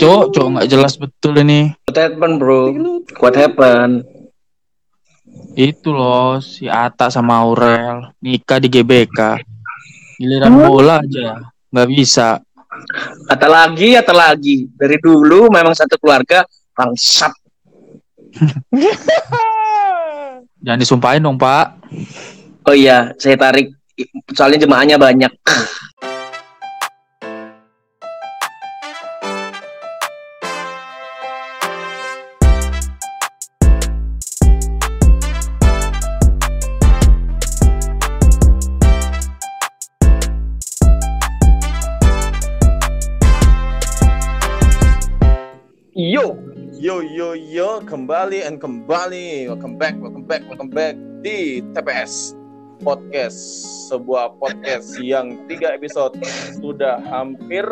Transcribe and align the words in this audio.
Cok, 0.00 0.24
cok 0.32 0.46
nggak 0.56 0.68
jelas 0.72 0.96
betul 0.96 1.36
ini. 1.36 1.68
What 1.84 1.96
happened 2.00 2.36
bro? 2.40 2.72
What 3.20 3.36
happened? 3.36 4.08
Itu 5.52 5.92
loh 5.92 6.40
si 6.40 6.64
Ata 6.64 7.12
sama 7.12 7.44
Aurel 7.44 8.16
nikah 8.24 8.56
di 8.56 8.72
GBK. 8.72 9.44
Giliran 10.16 10.52
bola 10.56 11.04
aja 11.04 11.52
nggak 11.70 11.88
bisa. 11.92 12.40
Atau 13.28 13.50
lagi, 13.50 13.98
atau 13.98 14.14
lagi. 14.16 14.64
Dari 14.72 14.96
dulu 14.96 15.52
memang 15.52 15.76
satu 15.76 16.00
keluarga 16.00 16.46
bangsat. 16.72 17.32
Jangan 20.64 20.80
disumpahin 20.80 21.24
dong 21.24 21.40
Pak. 21.40 21.66
Oh 22.68 22.76
iya, 22.76 23.12
saya 23.16 23.36
tarik. 23.36 23.72
Soalnya 24.32 24.64
jemaahnya 24.64 24.96
banyak. 24.96 25.32
Kembali 48.10 48.42
and 48.42 48.58
kembali 48.58 49.46
welcome 49.46 49.78
back 49.78 49.94
welcome 50.02 50.26
back 50.26 50.42
welcome 50.50 50.66
back 50.66 50.98
di 51.22 51.62
TPS 51.70 52.34
podcast 52.82 53.38
sebuah 53.86 54.34
podcast 54.34 54.98
yang 54.98 55.46
tiga 55.46 55.78
episode 55.78 56.18
sudah 56.58 56.98
hampir 57.06 57.62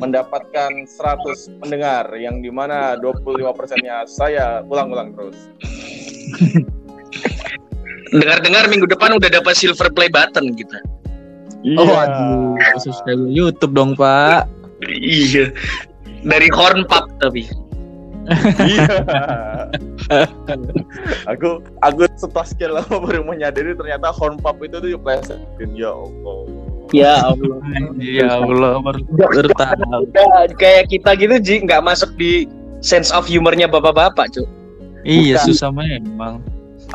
mendapatkan 0.00 0.72
100 0.72 1.60
pendengar 1.60 2.08
yang 2.16 2.40
di 2.40 2.48
mana 2.48 2.96
25 2.96 3.44
persennya 3.52 4.08
saya 4.08 4.64
ulang-ulang 4.64 5.12
terus 5.12 5.36
dengar-dengar 8.16 8.72
minggu 8.72 8.88
depan 8.88 9.20
udah 9.20 9.28
dapat 9.28 9.52
silver 9.52 9.92
play 9.92 10.08
button 10.08 10.56
kita. 10.56 10.80
Oh 11.76 11.92
aduh, 11.92 12.56
subscribe 12.80 13.20
YouTube 13.28 13.76
dong 13.76 13.92
Pak. 14.00 14.48
Iya. 14.88 15.52
Dari 16.24 16.48
horn 16.56 16.88
pub 16.88 17.04
tapi. 17.20 17.67
Iya. 18.28 18.86
aku 21.32 21.64
aku 21.80 22.00
setelah 22.16 22.46
sekian 22.46 22.72
lama 22.76 22.96
baru 23.00 23.24
menyadari 23.24 23.72
ternyata 23.72 24.12
horn 24.12 24.36
pop 24.40 24.60
itu 24.60 24.76
tuh 24.80 25.00
plesetin 25.00 25.70
ya 25.76 25.92
Allah. 25.92 26.38
Ya 26.92 27.14
Allah. 27.20 27.56
Ya 28.00 28.28
Allah, 28.40 28.80
baru, 28.80 29.00
baru 29.12 29.48
tahu. 29.52 30.08
Udah 30.08 30.48
kayak 30.56 30.88
kita 30.88 31.12
gitu 31.20 31.36
Ji 31.40 31.54
nggak 31.64 31.84
masuk 31.84 32.08
di 32.16 32.48
sense 32.80 33.12
of 33.12 33.28
humornya 33.28 33.68
bapak-bapak, 33.68 34.32
Cuk. 34.32 34.48
Iya 35.04 35.38
Bukan. 35.40 35.46
susah 35.52 35.70
memang. 35.72 36.40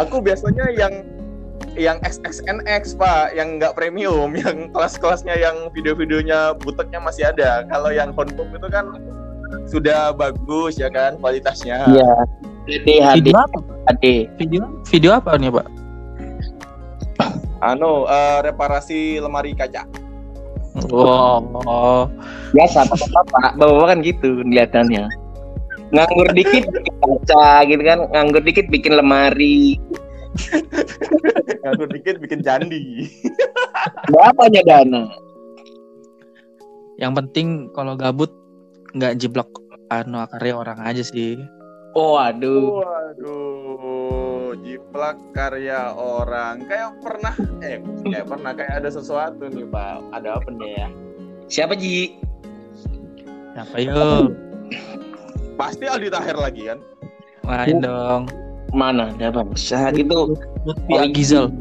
Aku 0.01 0.17
biasanya 0.17 0.65
yang 0.73 1.05
yang 1.77 1.97
XXNX 2.01 2.97
pak, 2.97 3.33
yang 3.37 3.61
nggak 3.61 3.77
premium, 3.77 4.33
yang 4.41 4.69
kelas-kelasnya 4.73 5.37
yang 5.37 5.69
video-videonya 5.73 6.57
buteknya 6.57 6.99
masih 7.01 7.29
ada. 7.29 7.65
Kalau 7.69 7.89
yang 7.93 8.13
horn 8.17 8.33
pop 8.33 8.49
itu 8.49 8.67
kan 8.73 8.89
sudah 9.67 10.13
bagus 10.13 10.77
ya 10.77 10.89
kan 10.89 11.17
kualitasnya. 11.19 11.87
Iya. 11.89 12.11
Video 12.63 13.33
apa? 13.35 13.59
HD. 13.99 14.05
Video 14.39 14.63
video 14.87 15.11
apa 15.19 15.35
nih 15.35 15.51
Pak? 15.51 15.67
Anu 17.63 18.07
eh, 18.07 18.39
reparasi 18.43 19.19
lemari 19.19 19.55
kaca. 19.55 19.87
Oh, 20.89 22.09
Biasa 22.49 22.89
bapak-bapak, 22.89 23.61
bapak-bapak 23.61 23.87
kan 23.93 23.99
gitu 24.01 24.41
kelihatannya. 24.41 25.05
Nganggur 25.93 26.33
dikit 26.33 26.65
bikin 26.65 26.95
kaca 26.97 27.61
gitu 27.69 27.83
kan, 27.85 27.99
nganggur 28.09 28.41
dikit 28.41 28.65
bikin 28.73 28.97
lemari. 28.97 29.77
Ngatur 31.61 31.87
dikit 31.93 32.15
bikin 32.17 32.41
candi. 32.41 33.05
Berapanya 34.09 34.61
dana? 34.65 35.03
yang 37.01 37.13
penting 37.17 37.73
kalau 37.73 37.97
gabut 37.97 38.29
nggak 38.93 39.17
jiblok 39.17 39.49
anu 39.89 40.25
karya 40.37 40.53
orang 40.53 40.79
aja 40.85 41.01
sih. 41.01 41.37
Oh, 41.93 42.17
aduh. 42.17 42.81
Waduh, 42.81 44.57
jiplak 44.65 45.17
karya 45.37 45.93
orang. 45.93 46.65
Kayak 46.65 46.97
pernah, 47.05 47.33
eh 47.61 47.77
kayak 48.09 48.25
pernah 48.25 48.51
kayak 48.57 48.81
ada 48.81 48.89
sesuatu 48.89 49.45
nih 49.45 49.65
pak. 49.69 50.01
Ada 50.09 50.41
apa 50.41 50.49
nih 50.57 50.71
ya? 50.73 50.87
Siapa 51.45 51.77
Ji? 51.77 52.17
Apa 53.53 53.77
yuk? 53.77 54.33
Pasti 55.53 55.85
Aldi 55.85 56.09
Tahir 56.09 56.33
lagi 56.33 56.65
kan? 56.65 56.81
Main 57.45 57.85
dong. 57.85 58.25
Mana? 58.73 59.13
Ada 59.13 59.29
bangsa 59.29 59.93
gitu. 59.93 60.33
Lutfi 60.65 60.93
Agizal. 60.97 61.53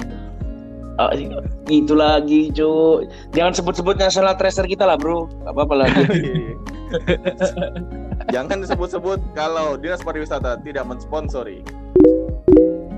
Oh, 0.96 1.12
itu 1.68 1.92
lagi, 1.92 2.48
cu. 2.56 3.04
Jangan 3.36 3.52
sebut-sebut 3.52 4.00
national 4.00 4.32
treasure 4.40 4.64
kita 4.64 4.88
lah, 4.88 4.96
bro. 4.96 5.28
Gak 5.44 5.52
apa-apa 5.52 5.74
lagi. 5.84 6.04
Jangan 8.34 8.62
disebut-sebut 8.62 9.18
kalau 9.32 9.76
dinas 9.76 10.00
pariwisata 10.04 10.60
tidak 10.62 10.84
mensponsori. 10.86 11.64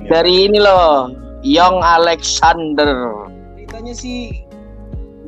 Dari 0.05 0.51
ini 0.51 0.61
loh, 0.61 1.11
Young 1.41 1.81
Alexander. 1.81 3.27
Ceritanya 3.57 3.95
sih 3.97 4.45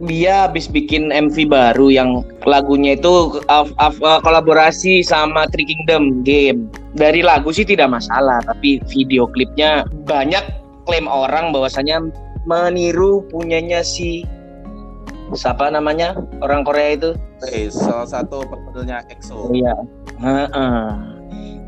dia 0.04 0.44
habis 0.44 0.68
bikin 0.68 1.08
MV 1.08 1.48
baru 1.48 1.88
yang 1.88 2.20
lagunya 2.44 3.00
itu 3.00 3.40
af- 3.48 3.72
af- 3.80 4.02
eh, 4.04 4.20
kolaborasi 4.20 5.00
sama 5.00 5.48
Three 5.48 5.64
Kingdom 5.64 6.20
game. 6.20 6.68
Dari 6.92 7.24
lagu 7.24 7.48
sih 7.52 7.64
tidak 7.64 7.96
masalah, 7.96 8.44
tapi 8.44 8.80
video 8.92 9.24
klipnya 9.28 9.88
banyak 10.04 10.44
klaim 10.84 11.08
orang 11.08 11.52
bahwasanya 11.52 12.04
meniru 12.44 13.24
punyanya 13.32 13.82
si 13.82 14.22
siapa 15.34 15.72
namanya 15.72 16.14
orang 16.44 16.62
Korea 16.62 16.94
itu? 16.94 17.10
Eh, 17.50 17.72
salah 17.72 18.06
satu 18.06 18.46
personilnya 18.46 19.02
EXO. 19.10 19.50
Iya. 19.50 19.74
Heeh. 20.22 20.82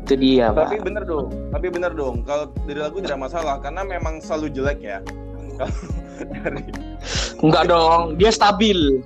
Itu 0.07 0.13
dia, 0.17 0.49
Pak. 0.49 0.73
Tapi 0.73 0.79
bener 0.81 1.03
dong, 1.05 1.27
tapi 1.51 1.67
bener 1.69 1.91
dong. 1.93 2.25
Kalau 2.25 2.49
dari 2.65 2.79
lagu 2.79 2.97
tidak 3.03 3.19
masalah 3.19 3.61
karena 3.61 3.85
memang 3.85 4.23
selalu 4.23 4.49
jelek 4.55 4.79
ya. 4.81 4.99
Kalau 5.59 5.75
dari 6.33 6.63
Enggak 7.39 7.71
dong, 7.71 8.19
dia 8.19 8.31
stabil. 8.33 8.99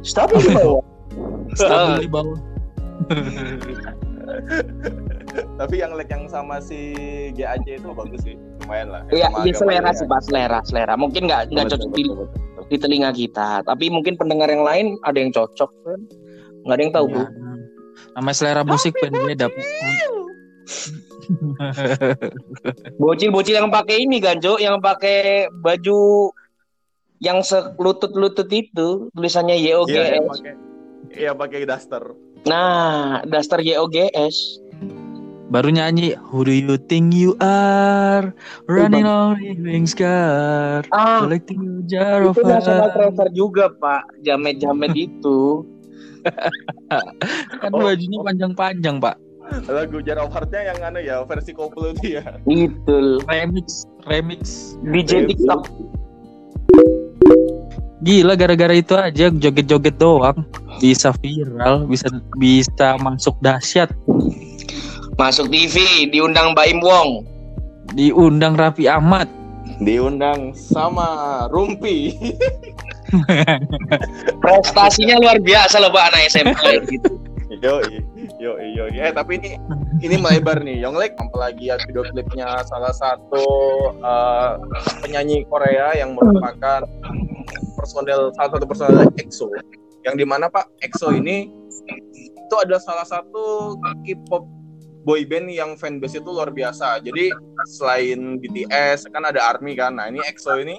Stabil 0.00 0.40
di 0.40 0.56
bawah. 0.56 0.84
Stabil 1.58 2.06
di 2.06 2.08
bawah. 2.08 2.38
tapi 5.60 5.80
yang 5.80 5.92
leg 5.96 6.08
yang 6.08 6.28
sama 6.30 6.60
si 6.62 6.94
GAC 7.34 7.82
itu 7.82 7.88
bagus 7.92 8.20
sih, 8.24 8.36
lumayan 8.64 8.88
lah. 8.92 9.02
Iya, 9.10 9.28
iya 9.44 9.54
selera 9.56 9.90
sih, 9.92 10.06
Pak, 10.06 10.20
selera, 10.26 10.60
selera. 10.64 10.94
Mungkin 10.96 11.28
nggak 11.28 11.52
nggak 11.52 11.66
cocok 11.74 11.90
di. 11.96 12.02
Di 12.70 12.78
telinga 12.78 13.10
kita, 13.10 13.66
tapi 13.66 13.90
mungkin 13.90 14.14
pendengar 14.14 14.46
yang 14.46 14.62
lain 14.62 14.94
ada 15.02 15.18
yang 15.18 15.34
cocok 15.34 15.70
kan. 15.82 16.00
Nggak 16.62 16.76
ada 16.78 16.82
yang 16.86 16.94
tahu, 16.94 17.06
Bu. 17.10 17.18
Ya. 17.18 17.26
Namanya 18.14 18.36
selera 18.38 18.62
musik 18.62 18.94
pen 18.96 19.10
beda. 19.12 19.50
Bocil-bocil 23.02 23.58
yang 23.58 23.70
pakai 23.70 24.06
ini 24.06 24.22
kan, 24.22 24.38
Jo, 24.38 24.56
yang 24.62 24.78
pakai 24.78 25.50
baju 25.50 26.30
yang 27.20 27.44
selutut-lutut 27.44 28.48
itu 28.48 29.10
tulisannya 29.12 29.58
Iya, 29.58 29.76
YOGS. 29.76 30.24
pakai 30.30 30.54
Iya, 31.10 31.30
pakai 31.34 31.66
daster. 31.66 32.02
Nah, 32.46 33.20
daster 33.26 33.60
YOGS. 33.60 34.62
Baru 35.50 35.74
nyanyi 35.74 36.14
Who 36.30 36.46
do 36.46 36.54
you 36.54 36.78
think 36.78 37.10
you 37.10 37.34
are 37.42 38.30
Running 38.70 39.02
on 39.02 39.42
living 39.42 39.84
scar 39.90 40.86
Ah, 40.94 41.26
Collecting 41.26 41.58
a 41.58 41.74
jar 41.90 42.22
of 42.22 42.38
itu 42.38 42.46
national 42.46 42.88
treasure 42.94 43.30
juga, 43.34 43.66
Pak. 43.74 44.22
Jamet-jamet 44.22 44.94
itu. 45.10 45.66
Kan 47.60 47.70
Oh. 47.74 47.82
bajunya 47.82 48.22
panjang-panjang 48.22 49.02
pak 49.02 49.18
Lagu 49.66 49.98
Jar 49.98 50.22
of 50.22 50.30
Heart-nya 50.30 50.70
yang 50.70 50.78
anu 50.86 51.02
ya, 51.02 51.26
versi 51.26 51.50
koplo 51.50 51.90
itu 51.90 52.22
ya. 52.22 52.38
Itu. 52.46 53.18
Remix 53.26 53.82
Remix 54.06 54.78
DJ 54.86 55.26
TikTok. 55.26 55.66
Gila 58.00 58.38
gara-gara 58.38 58.72
itu 58.72 58.94
aja 58.94 59.28
joget-joget 59.28 59.98
doang 60.00 60.46
Bisa 60.80 61.10
viral 61.20 61.84
Bisa 61.84 62.08
bisa 62.38 62.96
masuk 62.96 63.36
dahsyat 63.42 63.90
Masuk 65.20 65.52
TV, 65.52 66.08
diundang 66.08 66.56
Mbak 66.56 66.66
Im 66.72 66.80
Wong. 66.80 67.08
Diundang 67.92 68.56
Raffi 68.56 68.88
Ahmad 68.88 69.28
Diundang 69.84 70.56
sama 70.56 71.44
Rumpi. 71.52 72.16
Prestasinya 74.40 75.20
luar 75.20 75.36
biasa 75.44 75.76
loh 75.76 75.92
Pak 75.92 76.04
anak 76.08 76.22
SMA 76.32 76.70
gitu. 76.88 77.20
yo 77.60 77.82
yo 78.38 78.56
yo 78.56 78.84
eh 78.94 79.10
tapi 79.10 79.36
ini 79.36 79.58
ini 80.00 80.16
melebar 80.16 80.62
nih 80.62 80.80
Yonglek 80.80 81.18
apalagi 81.18 81.68
ya 81.68 81.76
video 81.82 82.06
klipnya 82.06 82.62
salah 82.64 82.94
satu 82.94 83.44
eh, 84.00 84.50
penyanyi 85.02 85.44
Korea 85.50 85.98
yang 85.98 86.14
merupakan 86.14 86.86
personel 87.74 88.30
salah 88.38 88.50
satu 88.54 88.64
personel 88.64 89.04
EXO 89.18 89.50
yang 90.06 90.14
di 90.14 90.24
mana 90.24 90.46
Pak 90.46 90.70
EXO 90.80 91.10
ini 91.12 91.50
itu 92.22 92.54
adalah 92.54 92.80
salah 92.80 93.04
satu 93.04 93.74
K-pop 94.06 94.59
boy 95.10 95.26
band 95.26 95.50
yang 95.50 95.74
fanbase 95.74 96.22
itu 96.22 96.30
luar 96.30 96.54
biasa. 96.54 97.02
Jadi 97.02 97.34
selain 97.66 98.38
BTS 98.38 99.10
kan 99.10 99.26
ada 99.26 99.42
ARMY 99.50 99.74
kan. 99.74 99.98
Nah, 99.98 100.06
ini 100.06 100.22
EXO 100.22 100.62
ini 100.62 100.78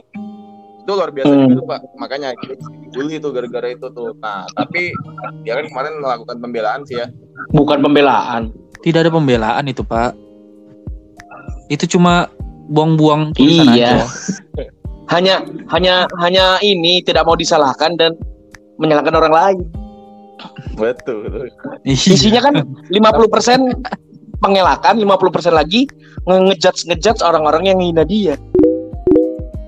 itu 0.81 0.87
luar 0.87 1.11
biasa 1.11 1.27
Hmm. 1.27 1.51
juga 1.51 1.53
tuh, 1.53 1.67
Pak. 1.67 1.79
Makanya 1.99 2.29
dibully 2.39 3.19
tuh 3.19 3.35
gara-gara 3.35 3.67
itu 3.69 3.91
tuh. 3.91 4.15
Nah, 4.17 4.47
tapi 4.55 4.95
dia 5.43 5.59
kan 5.59 5.67
kemarin 5.67 5.99
melakukan 5.99 6.37
pembelaan 6.39 6.87
sih 6.87 6.95
ya. 6.95 7.11
Bukan 7.51 7.83
pembelaan. 7.83 8.55
Tidak 8.79 9.03
ada 9.03 9.11
pembelaan 9.11 9.67
itu, 9.67 9.83
Pak. 9.83 10.15
Itu 11.67 11.91
cuma 11.91 12.31
buang-buang 12.65 13.35
tulisan 13.35 13.67
Iya. 13.75 14.07
aja. 14.07 14.07
Hanya 15.11 15.43
hanya 15.67 16.07
hanya 16.23 16.55
ini 16.63 17.03
tidak 17.03 17.27
mau 17.27 17.35
disalahkan 17.35 17.99
dan 17.99 18.15
menyalahkan 18.79 19.11
orang 19.11 19.33
lain. 19.35 19.59
Betul. 20.79 21.51
Isinya 21.83 22.39
kan 22.39 22.63
50% 22.95 23.75
pengelakan, 24.41 24.97
50% 24.97 25.53
lagi 25.53 25.85
nge-ngejudge 26.25 26.89
ngejudge 26.89 27.21
orang-orang 27.21 27.69
yang 27.69 27.79
hina 27.79 28.03
dia. 28.03 28.35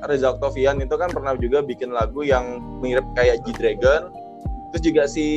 Reza 0.03 0.35
Octavian 0.35 0.83
itu 0.83 0.99
kan 0.99 1.07
pernah 1.13 1.31
juga 1.39 1.63
bikin 1.63 1.95
lagu 1.95 2.27
yang 2.27 2.59
mirip 2.83 3.05
kayak 3.15 3.39
G-Dragon. 3.47 4.11
Terus 4.73 4.81
juga 4.83 5.03
si 5.07 5.27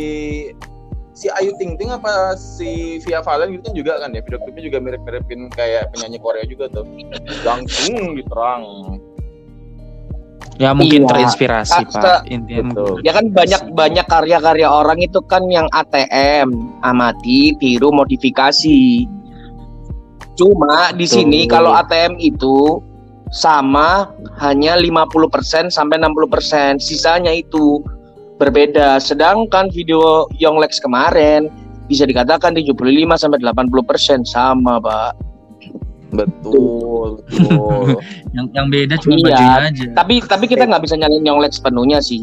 si 1.17 1.33
Ayu 1.33 1.55
Ting 1.57 1.79
Ting 1.81 1.89
apa 1.89 2.35
si 2.35 2.99
Via 3.07 3.25
Valen 3.25 3.57
gitu 3.57 3.63
kan 3.71 3.75
juga 3.77 3.93
kan 4.03 4.11
ya 4.13 4.21
video 4.21 4.41
klipnya 4.43 4.63
juga 4.69 4.79
mirip-miripin 4.85 5.49
kayak 5.55 5.95
penyanyi 5.95 6.19
Korea 6.21 6.45
juga 6.45 6.69
tuh 6.69 6.85
langsung 7.47 8.17
diterang 8.17 8.65
Ya 10.57 10.73
mungkin 10.73 11.05
Iya. 11.05 11.09
terinspirasi, 11.13 11.81
Ah, 11.85 11.85
Pak. 11.85 12.21
Intinya 12.33 12.73
Betul. 12.73 13.05
Ya 13.05 13.13
kan 13.13 13.29
banyak 13.29 13.63
banyak 13.77 14.07
karya-karya 14.09 14.69
orang 14.73 15.05
itu 15.05 15.21
kan 15.29 15.45
yang 15.53 15.69
ATM, 15.69 16.49
amati, 16.81 17.53
tiru, 17.61 17.93
modifikasi. 17.93 19.05
Cuma 20.37 20.93
di 20.93 21.05
sini 21.05 21.45
kalau 21.45 21.73
ATM 21.73 22.17
itu 22.19 22.85
sama 23.29 24.13
hanya 24.39 24.77
50% 24.77 25.17
sampai 25.67 25.97
60%, 25.99 26.79
sisanya 26.79 27.33
itu 27.33 27.81
berbeda. 28.37 29.01
Sedangkan 29.01 29.69
video 29.69 30.29
Yonglex 30.37 30.79
kemarin 30.79 31.49
bisa 31.87 32.05
dikatakan 32.05 32.53
75 32.53 32.77
sampai 33.17 33.41
80% 33.41 34.23
sama, 34.23 34.77
Pak. 34.79 35.13
betul 36.07 37.19
betul 37.19 37.99
yang 38.39 38.47
yang 38.55 38.67
beda 38.71 38.95
cuma 38.97 39.19
Iya. 39.19 39.27
bajunya 39.27 39.59
aja. 39.69 39.85
Tapi 39.93 40.15
tapi 40.23 40.45
kita 40.47 40.63
nggak 40.65 40.81
bisa 40.81 40.95
nyalain 40.95 41.27
Yonglex 41.27 41.59
sepenuhnya 41.59 41.99
sih. 41.99 42.23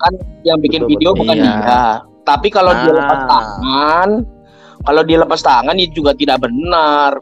Kan 0.00 0.16
yang 0.42 0.58
bikin 0.58 0.82
Betul, 0.82 0.90
video 0.96 1.10
betul. 1.12 1.20
bukan 1.22 1.36
Iya. 1.36 1.44
dia. 1.44 1.82
Tapi 2.24 2.48
kalau 2.48 2.72
dia 2.72 2.88
Nah. 2.88 2.96
lepas 2.96 3.20
tangan, 3.28 4.08
kalau 4.80 5.02
dia 5.02 5.18
lepas 5.18 5.40
tangan 5.40 5.74
ya 5.74 5.86
juga 5.88 6.12
tidak 6.12 6.40
benar. 6.40 7.18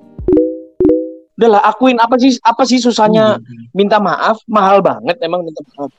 Udahlah 1.35 1.63
akuin 1.65 1.97
apa 1.97 2.15
sih 2.17 2.35
apa 2.41 2.63
sih 2.63 2.77
susahnya 2.77 3.39
minta 3.71 3.99
maaf? 3.99 4.43
Mahal 4.45 4.81
banget 4.81 5.19
emang 5.21 5.43
minta 5.43 5.63
maaf. 5.73 5.91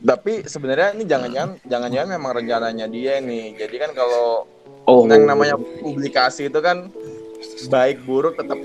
tapi 0.00 0.48
sebenarnya 0.48 0.96
ini 0.96 1.04
jangan-jangan 1.04 1.60
jangan-jangan 1.62 2.08
memang 2.10 2.32
rencananya 2.32 2.88
dia 2.88 3.20
nih 3.20 3.52
jadi 3.54 3.76
kan 3.78 3.90
kalau 3.92 4.48
Oh. 4.88 5.04
yang 5.04 5.28
namanya 5.28 5.60
publikasi 5.60 6.48
itu 6.48 6.56
kan 6.58 6.88
baik 7.68 8.00
buruk 8.08 8.32
tetap 8.32 8.56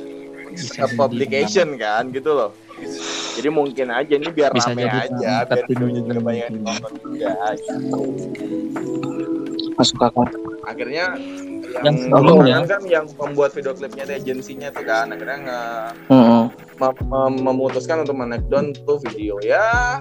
tetap 0.56 0.95
publication 0.95 1.75
kan 1.75 2.07
gitu 2.09 2.31
loh 2.31 2.56
jadi 3.36 3.51
mungkin 3.51 3.91
aja 3.91 4.15
nih 4.15 4.31
biar 4.31 4.56
Bisa 4.56 4.71
rame 4.71 4.88
aja 4.88 5.44
biar 5.44 5.68
videonya 5.68 6.01
juga 6.01 6.15
ini. 6.15 6.24
banyak 6.24 6.48
ditonton 6.56 6.91
juga 7.03 7.30
masuk 9.75 10.00
akal. 10.00 10.24
akhirnya 10.63 11.06
yang, 11.77 11.83
Yang 11.86 11.98
sebelumnya. 12.07 12.57
kan 12.63 12.81
yang 12.86 13.06
pembuat 13.10 13.51
video 13.51 13.72
klipnya 13.72 14.04
itu 14.06 14.13
agensinya 14.16 14.68
tuh 14.69 14.83
kan 14.83 15.06
akhirnya 15.07 15.38
nge 15.42 15.62
Heeh. 16.07 16.44
mem- 16.77 17.04
mem- 17.06 17.42
memutuskan 17.44 17.98
untuk 18.00 18.16
menekdown 18.16 18.72
tuh 18.81 18.98
video 19.01 19.36
ya 19.42 20.00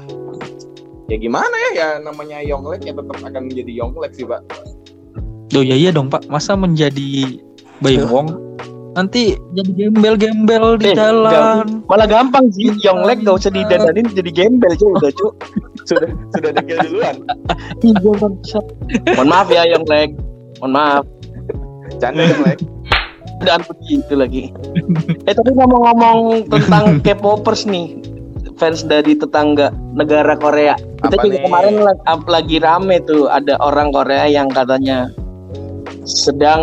ya 1.05 1.17
gimana 1.17 1.53
ya 1.53 1.71
ya 1.75 1.89
namanya 2.01 2.41
Yonglek 2.41 2.83
ya 2.83 2.93
tetap 2.93 3.19
akan 3.19 3.43
menjadi 3.45 3.73
Yonglek 3.75 4.13
sih 4.13 4.25
pak 4.25 4.41
Loh 5.53 5.63
ya 5.63 5.77
iya 5.77 5.91
dong 5.91 6.09
Pak, 6.09 6.27
masa 6.27 6.55
menjadi 6.55 7.39
Bayi 7.79 8.01
Wong 8.03 8.27
nanti 8.93 9.35
jadi 9.53 9.71
gembel-gembel 9.87 10.79
di 10.79 10.87
Eh, 10.89 10.95
jalan. 10.95 11.83
Malah 11.85 12.07
gampang 12.07 12.47
sih 12.51 12.71
Yonglek 12.77 13.23
gak 13.23 13.37
usah 13.37 13.51
didadanin 13.51 14.07
jadi 14.09 14.31
gembel 14.33 14.71
cuy 14.73 14.91
udah 14.93 15.11
cuy. 15.11 15.31
sudah 15.85 16.09
sudah 16.33 16.51
dekil 16.55 16.79
duluan 16.81 17.17
Mohon 19.15 19.29
maaf 19.29 19.49
ya 19.49 19.63
Yonglek. 19.69 20.15
Mohon 20.59 20.73
maaf. 20.73 21.05
Canda 21.97 22.25
Yonglek 22.25 22.61
Dan 23.37 23.61
begitu 23.63 24.15
lagi. 24.15 24.43
eh 25.23 25.35
tapi 25.35 25.51
ngomong-ngomong 25.53 26.49
tentang 26.49 26.85
K-popers 27.05 27.67
nih, 27.67 27.99
fans 28.55 28.81
dari 28.81 29.13
tetangga 29.13 29.69
negara 29.93 30.33
Korea. 30.35 30.79
Kita 31.03 31.13
Apa 31.13 31.23
juga 31.23 31.37
nih? 31.37 31.45
kemarin 31.45 31.75
lagi 32.25 32.57
rame 32.59 33.03
tuh 33.03 33.29
ada 33.29 33.59
orang 33.59 33.91
Korea 33.91 34.25
yang 34.25 34.49
katanya 34.49 35.11
sedang 36.05 36.63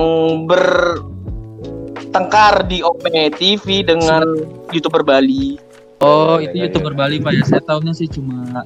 bertengkar 2.01 2.25
di 2.65 2.81
Ome 2.81 3.09
TV 3.31 3.83
dengan 3.83 4.23
youtuber 4.69 5.01
Bali. 5.01 5.59
Oh, 5.99 6.39
Iya, 6.39 6.49
itu 6.49 6.55
iya, 6.55 6.63
youtuber 6.65 6.93
Bali 6.93 7.21
Pak 7.21 7.31
ya. 7.31 7.43
Saya 7.45 7.61
tahunya 7.63 7.93
sih 7.93 8.09
cuma 8.09 8.65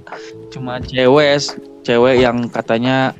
cuma 0.49 0.79
cewek, 0.79 1.51
cewek 1.81 2.15
yang 2.17 2.47
katanya 2.47 3.11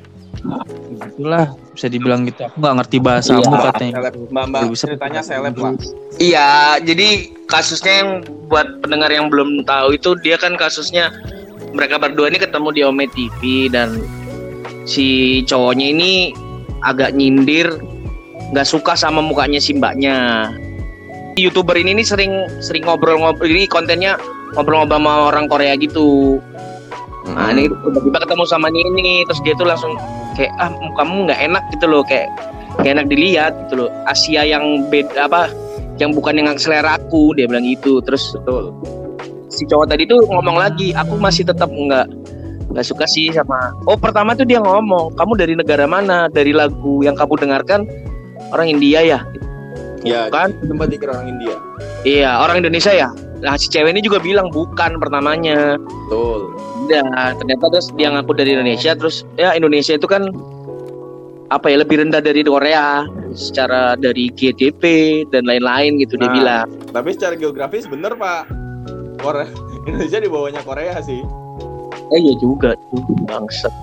itulah 0.92 1.46
bisa 1.72 1.88
dibilang 1.88 2.24
gitu. 2.26 2.46
Aku 2.46 2.58
nggak 2.58 2.76
ngerti 2.82 2.98
bahasamu 3.00 3.42
Iya. 3.44 3.64
katanya. 3.72 3.94
seleb 4.00 4.16
mbak 4.30 4.46
mbak 4.48 4.62
bisa 4.72 4.84
ceritanya 4.88 5.22
seleb 5.22 5.54
bahasa 5.56 5.84
lah 5.86 6.04
Iya, 6.16 6.50
jadi 6.80 7.08
kasusnya 7.46 7.94
yang 8.00 8.10
buat 8.48 8.68
pendengar 8.80 9.12
yang 9.12 9.28
belum 9.28 9.68
tahu 9.68 9.96
itu 9.96 10.16
dia 10.24 10.40
kan 10.40 10.56
kasusnya 10.56 11.12
mereka 11.76 12.00
berdua 12.00 12.32
ini 12.32 12.40
ketemu 12.40 12.68
di 12.72 12.82
Ome 12.84 13.06
TV 13.12 13.68
dan 13.68 14.00
si 14.88 15.42
cowoknya 15.44 15.92
ini 15.92 16.32
agak 16.86 17.12
nyindir, 17.12 17.68
nggak 18.54 18.64
suka 18.64 18.96
sama 18.96 19.20
mukanya 19.20 19.60
si 19.60 19.76
mbaknya. 19.76 20.48
Youtuber 21.36 21.76
ini 21.76 22.00
nih 22.00 22.08
sering 22.08 22.32
sering 22.64 22.88
ngobrol-ngobrol 22.88 23.44
ini 23.44 23.68
kontennya 23.68 24.16
ngobrol-ngobrol 24.56 25.04
sama 25.04 25.12
orang 25.28 25.52
Korea 25.52 25.76
gitu. 25.76 26.40
Nah 27.28 27.52
ini 27.52 27.68
tiba-tiba 27.68 28.24
ketemu 28.24 28.44
sama 28.48 28.72
ini 28.72 29.26
terus 29.28 29.44
dia 29.44 29.52
tuh 29.60 29.68
langsung 29.68 30.00
kayak 30.36 30.54
ah 30.60 30.72
kamu 30.72 31.32
nggak 31.32 31.40
enak 31.42 31.64
gitu 31.74 31.86
loh 31.88 32.04
kayak 32.06 32.30
nggak 32.84 32.92
enak 33.00 33.08
dilihat 33.08 33.54
gitu 33.66 33.88
loh. 33.88 33.90
Asia 34.06 34.44
yang 34.44 34.86
beda 34.92 35.32
apa 35.32 35.50
yang 35.96 36.12
bukan 36.12 36.36
yang 36.36 36.60
selera 36.60 37.00
aku 37.00 37.34
dia 37.34 37.48
bilang 37.48 37.66
gitu. 37.66 38.04
Terus 38.04 38.36
betul 38.36 38.76
si 39.56 39.64
cowok 39.64 39.96
tadi 39.96 40.04
tuh 40.04 40.20
ngomong 40.28 40.60
lagi 40.60 40.92
aku 40.92 41.16
masih 41.16 41.48
tetap 41.48 41.72
nggak 41.72 42.12
nggak 42.76 42.84
suka 42.84 43.08
sih 43.08 43.32
sama 43.32 43.72
oh 43.88 43.96
pertama 43.96 44.36
tuh 44.36 44.44
dia 44.44 44.60
ngomong 44.60 45.16
kamu 45.16 45.34
dari 45.40 45.54
negara 45.56 45.88
mana? 45.88 46.28
Dari 46.28 46.52
lagu 46.52 47.00
yang 47.02 47.16
kamu 47.16 47.40
dengarkan 47.40 47.88
orang 48.52 48.68
India 48.76 49.00
ya? 49.02 49.20
Ya 50.06 50.30
kan? 50.30 50.54
tempat 50.62 50.94
dikira 50.94 51.18
orang 51.18 51.40
India. 51.40 51.56
Iya 52.06 52.38
orang 52.38 52.62
Indonesia 52.62 52.94
ya? 52.94 53.10
Nah 53.42 53.58
si 53.58 53.72
cewek 53.72 53.96
ini 53.96 54.04
juga 54.04 54.22
bilang 54.22 54.52
bukan 54.54 55.02
pertamanya. 55.02 55.80
Betul 55.80 56.54
Udah, 56.86 57.06
ternyata 57.36 57.66
terus 57.68 57.90
dia 57.94 58.08
ngaku 58.10 58.32
dari 58.34 58.54
Indonesia 58.54 58.94
terus 58.94 59.26
ya 59.36 59.52
Indonesia 59.52 59.94
itu 59.94 60.06
kan 60.06 60.30
apa 61.48 61.66
ya 61.66 61.78
lebih 61.78 61.98
rendah 62.00 62.20
dari 62.20 62.42
Korea 62.42 63.06
secara 63.32 63.94
dari 63.94 64.30
GDP 64.30 64.82
dan 65.30 65.46
lain-lain 65.46 65.98
gitu 66.00 66.16
dia 66.16 66.26
Nah. 66.26 66.34
bilang. 66.34 66.68
tapi 66.90 67.10
secara 67.12 67.34
geografis 67.34 67.86
bener 67.86 68.14
pak. 68.14 68.50
Korea 69.18 69.50
Indonesia 69.88 70.20
di 70.20 70.30
bawahnya 70.30 70.62
Korea 70.62 70.98
sih. 71.00 71.22
Eh 72.08 72.20
iya 72.20 72.34
juga 72.38 72.78
tuh 72.88 73.02
bangsat. 73.26 73.74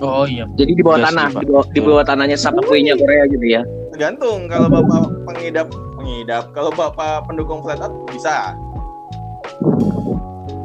Oh 0.00 0.24
iya. 0.24 0.48
jadi 0.54 0.72
di 0.72 0.82
bawah 0.82 0.96
Iya 0.96 1.06
tanah 1.12 1.26
di 1.30 1.46
bawah, 1.46 1.64
di 1.68 1.80
bawah 1.80 2.02
tanahnya 2.02 2.34
Subway-nya 2.34 2.96
Korea 2.96 3.28
gitu 3.28 3.46
ya? 3.46 3.62
Tergantung 3.92 4.48
kalau 4.48 4.66
bapak 4.66 5.02
pengidap 5.28 5.68
pengidap 5.94 6.44
kalau 6.50 6.72
bapak 6.72 7.22
pendukung 7.24 7.60
flat 7.60 7.84
bisa 8.08 8.56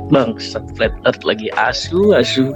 bangsat 0.08 0.64
flat 0.74 0.94
earth 1.04 1.24
lagi 1.24 1.50
asu 1.56 2.14
asu. 2.14 2.52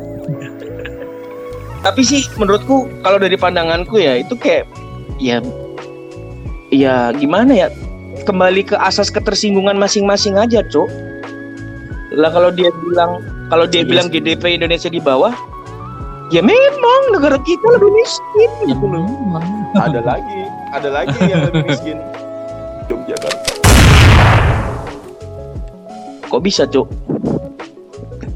Tapi 1.79 2.01
sih 2.03 2.27
menurutku 2.35 2.85
kalau 3.01 3.17
dari 3.17 3.35
pandanganku 3.35 3.97
ya 3.97 4.19
itu 4.19 4.35
kayak 4.35 4.67
ya 5.15 5.39
ya 6.69 7.15
gimana 7.15 7.55
ya 7.55 7.67
kembali 8.23 8.67
ke 8.67 8.75
asas 8.75 9.07
ketersinggungan 9.07 9.79
masing-masing 9.79 10.35
aja 10.35 10.59
cok 10.61 10.85
lah 12.11 12.29
kalau 12.29 12.51
dia 12.51 12.67
bilang 12.83 13.23
kalau 13.47 13.63
dia 13.63 13.81
Iya 13.81 13.89
bilang. 13.89 14.07
GDP 14.11 14.59
Indonesia 14.59 14.91
di 14.91 14.99
bawah 14.99 15.31
ya 16.29 16.43
memang 16.43 17.01
negara 17.09 17.39
kita 17.39 17.65
lebih 17.73 17.89
miskin 17.95 18.49
Ya, 18.61 18.75
gitu 18.75 18.85
loh. 18.85 19.07
ada 19.73 19.99
lagi 20.03 20.39
ada 20.69 20.89
lagi 20.91 21.15
yang 21.23 21.47
lebih 21.47 21.63
miskin. 21.63 21.97
Yogyakarta 22.85 23.49
kok 26.27 26.41
bisa 26.43 26.67
cok 26.67 26.85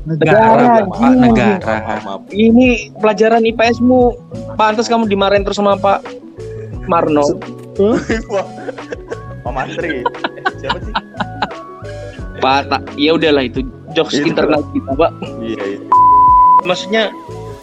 Negara, 0.04 0.84
Negara, 0.84 0.84
Pak, 0.84 1.00
anjing. 1.00 1.22
negara. 1.24 2.16
Ini 2.28 2.92
pelajaran 3.00 3.48
IPS-mu 3.48 4.12
Pantas 4.60 4.92
kamu 4.92 5.08
dimarahin 5.08 5.48
terus 5.48 5.56
sama 5.56 5.80
Pak 5.80 6.04
Marno. 6.92 7.40
Wah, 8.34 8.48
Pak 9.48 9.52
Mantri. 9.56 10.04
Siapa 10.60 10.78
sih? 10.84 10.94
Pak 12.44 12.68
tak, 12.68 12.84
ya 13.00 13.16
udahlah 13.16 13.48
itu 13.48 13.64
jokes 13.96 14.20
Itu. 14.20 14.36
internal 14.36 14.60
kita, 14.76 14.92
Pak. 14.92 15.12
Iya, 15.40 15.64
iya. 15.64 15.80
Maksudnya 16.68 17.04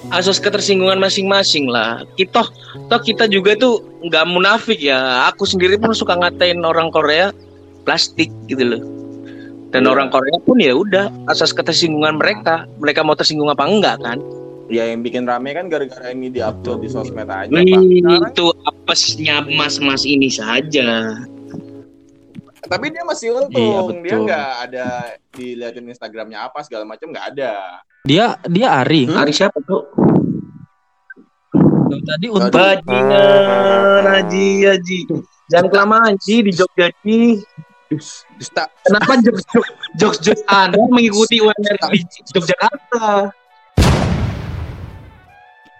asas 0.09 0.41
ketersinggungan 0.41 0.97
masing-masing 0.97 1.69
lah. 1.69 2.09
Kita 2.17 2.49
toh 2.89 3.01
kita 3.05 3.29
juga 3.29 3.53
tuh 3.61 3.85
nggak 4.09 4.25
munafik 4.33 4.81
ya. 4.81 5.29
Aku 5.29 5.45
sendiri 5.45 5.77
pun 5.77 5.93
suka 5.93 6.17
ngatain 6.17 6.65
orang 6.65 6.89
Korea 6.89 7.37
plastik 7.85 8.33
gitu 8.49 8.65
loh. 8.65 8.83
Dan 9.71 9.87
Iya. 9.87 9.91
orang 9.91 10.09
Korea 10.11 10.39
pun 10.43 10.59
ya 10.59 10.75
udah 10.75 11.07
asas 11.27 11.51
ketersinggungan 11.51 12.19
mereka. 12.19 12.67
Mereka 12.79 13.01
mau 13.01 13.15
tersinggung 13.15 13.47
apa 13.47 13.65
enggak 13.65 14.03
kan? 14.03 14.19
Ya 14.67 14.87
yang 14.87 15.03
bikin 15.03 15.27
rame 15.27 15.51
kan 15.51 15.67
gara-gara 15.67 16.11
ini 16.11 16.31
diupload 16.31 16.79
di 16.81 16.89
sosmed 16.89 17.27
aja, 17.27 17.51
Pak. 17.51 17.59
Sekarang, 17.59 18.31
Itu 18.31 18.47
apesnya 18.65 19.43
mas-mas 19.45 20.03
ini 20.03 20.31
saja. 20.31 21.19
tapi 22.63 22.87
dia 22.87 23.03
masih 23.03 23.35
untung. 23.35 23.99
Iya, 23.99 23.99
dia 23.99 24.17
nggak 24.21 24.49
ada 24.63 24.87
diliatin 25.33 25.91
Instagramnya 25.91 26.47
apa 26.47 26.63
segala 26.63 26.87
macam 26.87 27.11
nggak 27.11 27.27
ada. 27.35 27.83
Dia 28.07 28.39
dia 28.47 28.79
Ari. 28.79 29.11
Hari 29.11 29.33
siapa 29.35 29.59
tuh? 29.61 29.91
Tadi 31.91 32.27
untuk 32.31 32.55
Bajingan 32.55 34.07
Haji 34.07 34.49
Haji. 34.71 34.99
Jangan 35.51 35.67
kelamaan 35.67 36.15
Ji 36.17 36.47
di 36.47 36.53
Jogja 36.55 36.95
Ji. 37.03 37.43
Kenapa 38.87 39.19
jokes 39.19 39.43
jokes 39.99 40.19
jokes 40.23 40.43
Anda 40.47 40.79
mengikuti 40.95 41.43
UMR 41.43 41.77
di 41.91 42.07
Yogyakarta? 42.39 43.35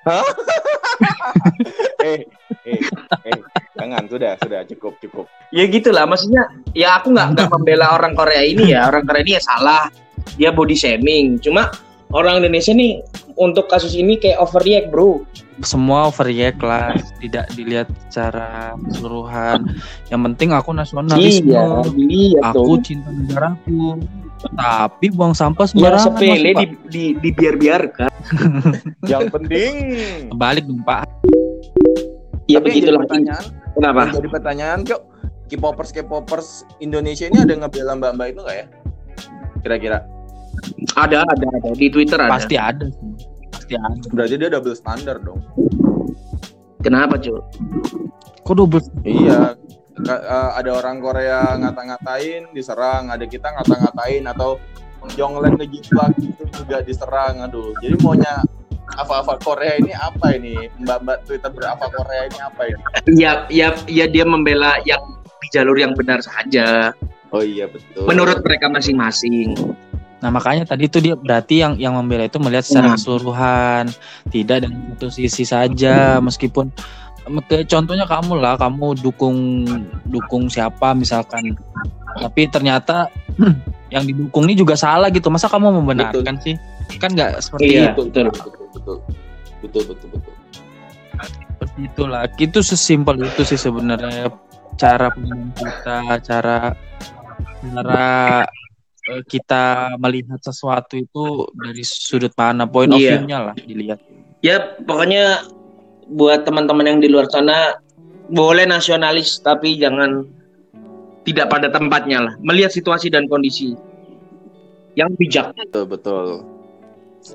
eh, 2.03 2.27
eh, 2.67 2.81
eh, 3.31 3.39
jangan 3.79 4.11
sudah, 4.11 4.35
sudah 4.43 4.67
cukup, 4.67 4.99
cukup. 4.99 5.27
Ya 5.55 5.71
gitulah, 5.71 6.03
maksudnya 6.09 6.51
ya 6.75 6.99
aku 6.99 7.15
nggak 7.15 7.37
nggak 7.37 7.49
membela 7.53 7.95
orang 7.95 8.19
Korea 8.19 8.43
ini 8.43 8.75
ya, 8.75 8.91
orang 8.91 9.07
Korea 9.07 9.23
ini 9.23 9.39
ya 9.39 9.43
salah, 9.45 9.87
dia 10.35 10.51
body 10.51 10.75
shaming. 10.75 11.39
Cuma 11.39 11.71
orang 12.11 12.43
Indonesia 12.43 12.75
nih 12.75 13.07
untuk 13.39 13.71
kasus 13.71 13.95
ini 13.95 14.19
kayak 14.19 14.43
overreact 14.43 14.91
bro. 14.91 15.23
Semua 15.61 16.09
overreact 16.09 16.61
lah, 16.65 16.97
tidak 17.21 17.53
dilihat 17.53 17.89
secara 18.09 18.75
keseluruhan. 18.89 19.69
Yang 20.09 20.21
penting 20.33 20.49
aku 20.57 20.71
nasionalisme. 20.73 21.53
iya 22.09 22.41
Aku 22.53 22.81
cinta 22.81 23.13
negaraku. 23.13 24.01
Tapi 24.41 25.13
buang 25.13 25.37
sampah 25.37 25.69
Yang 25.69 25.73
sembarangan. 25.77 26.07
sepele 26.17 26.51
Mas, 26.51 26.61
di, 26.61 26.65
Pak. 26.65 26.89
di, 26.89 27.05
dibiar-biarkan. 27.21 28.11
Yang 29.13 29.25
penting. 29.37 29.73
Balik 30.33 30.65
dong 30.65 30.81
Pak. 30.81 31.05
Ya 32.49 32.59
Tapi 32.59 32.69
begitulah. 32.73 33.05
pertanyaan, 33.07 33.45
Kenapa? 33.77 34.03
jadi 34.11 34.29
pertanyaan, 34.33 34.79
kok 34.83 35.03
K-popers 35.47 35.91
K-popers 35.95 36.49
Indonesia 36.81 37.29
ini 37.29 37.39
ada 37.47 37.55
ngebela 37.55 37.95
mbak-mbak 37.95 38.27
itu 38.33 38.41
nggak 38.43 38.57
ya? 38.57 38.67
Kira-kira. 39.61 39.99
Ada, 40.99 41.23
ada, 41.23 41.47
ada 41.47 41.69
di 41.79 41.87
Twitter 41.93 42.19
ada. 42.19 42.33
Pasti 42.33 42.57
ada 42.59 42.91
sih. 42.91 43.10
Ada. 43.77 44.09
Berarti 44.11 44.35
dia 44.41 44.51
double 44.51 44.77
standar 44.77 45.17
dong. 45.23 45.41
Kenapa 46.81 47.21
cuy? 47.21 47.39
Kok 48.43 48.55
double? 48.57 48.83
Iya. 49.05 49.55
Eh, 50.01 50.51
ada 50.57 50.71
orang 50.81 50.97
Korea 51.05 51.55
ngata-ngatain, 51.61 52.57
diserang. 52.57 53.13
Ada 53.13 53.29
kita 53.29 53.53
ngata-ngatain 53.53 54.25
atau 54.25 54.57
Jonglen 55.17 55.57
ngejiplak 55.57 56.13
itu 56.21 56.45
juga 56.57 56.81
diserang. 56.85 57.45
Aduh. 57.45 57.73
Jadi 57.81 57.97
maunya 58.01 58.41
apa-apa 58.97 59.39
Korea 59.41 59.77
ini 59.77 59.93
apa 59.93 60.37
ini? 60.37 60.69
Mbak-mbak 60.81 61.25
Twitter 61.29 61.51
berapa 61.53 61.85
Korea 61.93 62.23
ini 62.29 62.39
apa 62.41 62.63
ini? 62.69 62.83
Ya, 63.17 63.45
ya, 63.49 63.77
ya 63.89 64.07
dia 64.09 64.25
membela 64.25 64.81
yang 64.89 65.01
di 65.41 65.49
jalur 65.53 65.77
yang 65.77 65.97
benar 65.97 66.21
saja. 66.21 66.93
Oh 67.31 67.45
iya 67.45 67.71
betul. 67.71 68.05
Menurut 68.11 68.43
mereka 68.43 68.67
masing-masing. 68.67 69.55
Nah 70.21 70.29
makanya 70.29 70.69
tadi 70.69 70.85
itu 70.85 71.01
dia 71.01 71.17
berarti 71.17 71.65
yang 71.65 71.81
yang 71.81 71.97
membela 71.97 72.29
itu 72.29 72.37
melihat 72.37 72.65
secara 72.65 72.93
Nah. 72.93 72.95
keseluruhan, 72.97 73.85
tidak 74.29 74.69
dari 74.69 74.77
satu 74.93 75.09
sisi 75.09 75.45
saja. 75.49 76.21
Meskipun 76.21 76.69
contohnya 77.69 78.05
kamu 78.05 78.33
lah, 78.37 78.61
kamu 78.61 79.01
dukung 79.01 79.65
dukung 80.09 80.53
siapa 80.53 80.93
misalkan, 80.93 81.57
tapi 82.21 82.49
ternyata 82.53 83.09
yang 83.95 84.05
didukung 84.05 84.45
ini 84.45 84.61
juga 84.61 84.77
salah 84.77 85.09
gitu. 85.09 85.33
Masa 85.33 85.49
kamu 85.49 85.81
membenarkan 85.81 86.37
sih? 86.45 86.55
Kan 87.01 87.17
nggak 87.17 87.41
seperti 87.41 87.81
Iya, 87.81 87.97
betul, 87.97 88.29
betul. 88.29 88.51
betul, 88.51 88.51
betul, 88.53 88.65
betul, 88.77 88.97
betul, 89.65 89.83
betul, 89.89 90.09
betul. 90.13 90.35
seperti 91.49 91.81
itulah. 91.89 92.23
Itu 92.37 92.59
sesimpel 92.61 93.25
itu 93.25 93.43
sih 93.49 93.61
sebenarnya 93.61 94.29
cara 94.77 95.09
kita, 95.13 95.97
cara 96.25 96.57
cara 97.61 98.49
kita 99.27 99.95
melihat 99.99 100.39
sesuatu 100.41 100.95
itu 100.95 101.49
dari 101.55 101.83
sudut 101.83 102.33
mana, 102.35 102.65
point 102.67 102.91
of 102.91 103.01
Iya. 103.01 103.19
view-nya 103.19 103.39
lah 103.51 103.55
dilihat. 103.57 103.99
Ya, 104.41 104.75
pokoknya 104.81 105.45
buat 106.11 106.43
teman-teman 106.43 106.87
yang 106.87 106.99
di 106.99 107.09
luar 107.13 107.29
sana 107.29 107.77
boleh 108.31 108.65
nasionalis 108.65 109.39
tapi 109.43 109.77
jangan 109.77 110.25
tidak 111.27 111.53
pada 111.53 111.69
tempatnya 111.69 112.19
lah. 112.25 112.35
Melihat 112.41 112.73
situasi 112.73 113.13
dan 113.13 113.29
kondisi 113.29 113.77
yang 114.97 115.13
bijak. 115.15 115.53
Betul, 115.55 115.85
betul. 115.87 116.27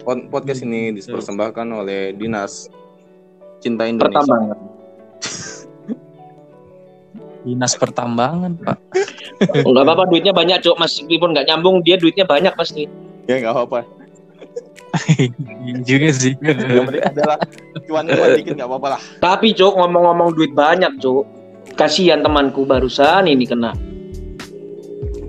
Pod- 0.02 0.28
Podcast 0.34 0.66
ini 0.66 0.98
dipersembahkan 0.98 1.68
oleh 1.70 2.18
Dinas 2.18 2.68
Cinta 3.62 3.86
Indonesia. 3.86 4.26
Pertambangan. 4.26 4.75
Dinas 7.46 7.78
pertambangan, 7.78 8.58
Pak. 8.58 8.78
Enggak 9.54 9.84
apa-apa 9.86 10.04
duitnya 10.10 10.34
banyak, 10.34 10.66
Cuk. 10.66 10.82
Meskipun 10.82 11.38
nggak 11.38 11.46
nyambung, 11.46 11.86
dia 11.86 11.96
duitnya 11.96 12.26
banyak 12.26 12.58
pasti. 12.58 12.90
Ya 13.30 13.38
nggak 13.38 13.54
apa-apa. 13.54 13.80
Iya 15.06 15.80
juga 15.88 16.10
sih. 16.10 16.34
Yang 16.42 16.86
penting 16.90 17.06
adalah 17.06 17.38
cuan-cuan 17.86 18.30
dikit 18.34 18.54
nggak 18.58 18.70
apa-apa 18.70 18.88
lah. 18.98 19.02
Tapi, 19.22 19.54
Cuk, 19.54 19.78
ngomong-ngomong 19.78 20.34
duit 20.34 20.52
banyak, 20.58 20.90
Cuk. 20.98 21.24
Kasihan 21.78 22.26
temanku 22.26 22.66
barusan 22.66 23.30
ini 23.30 23.46
kena. 23.46 23.78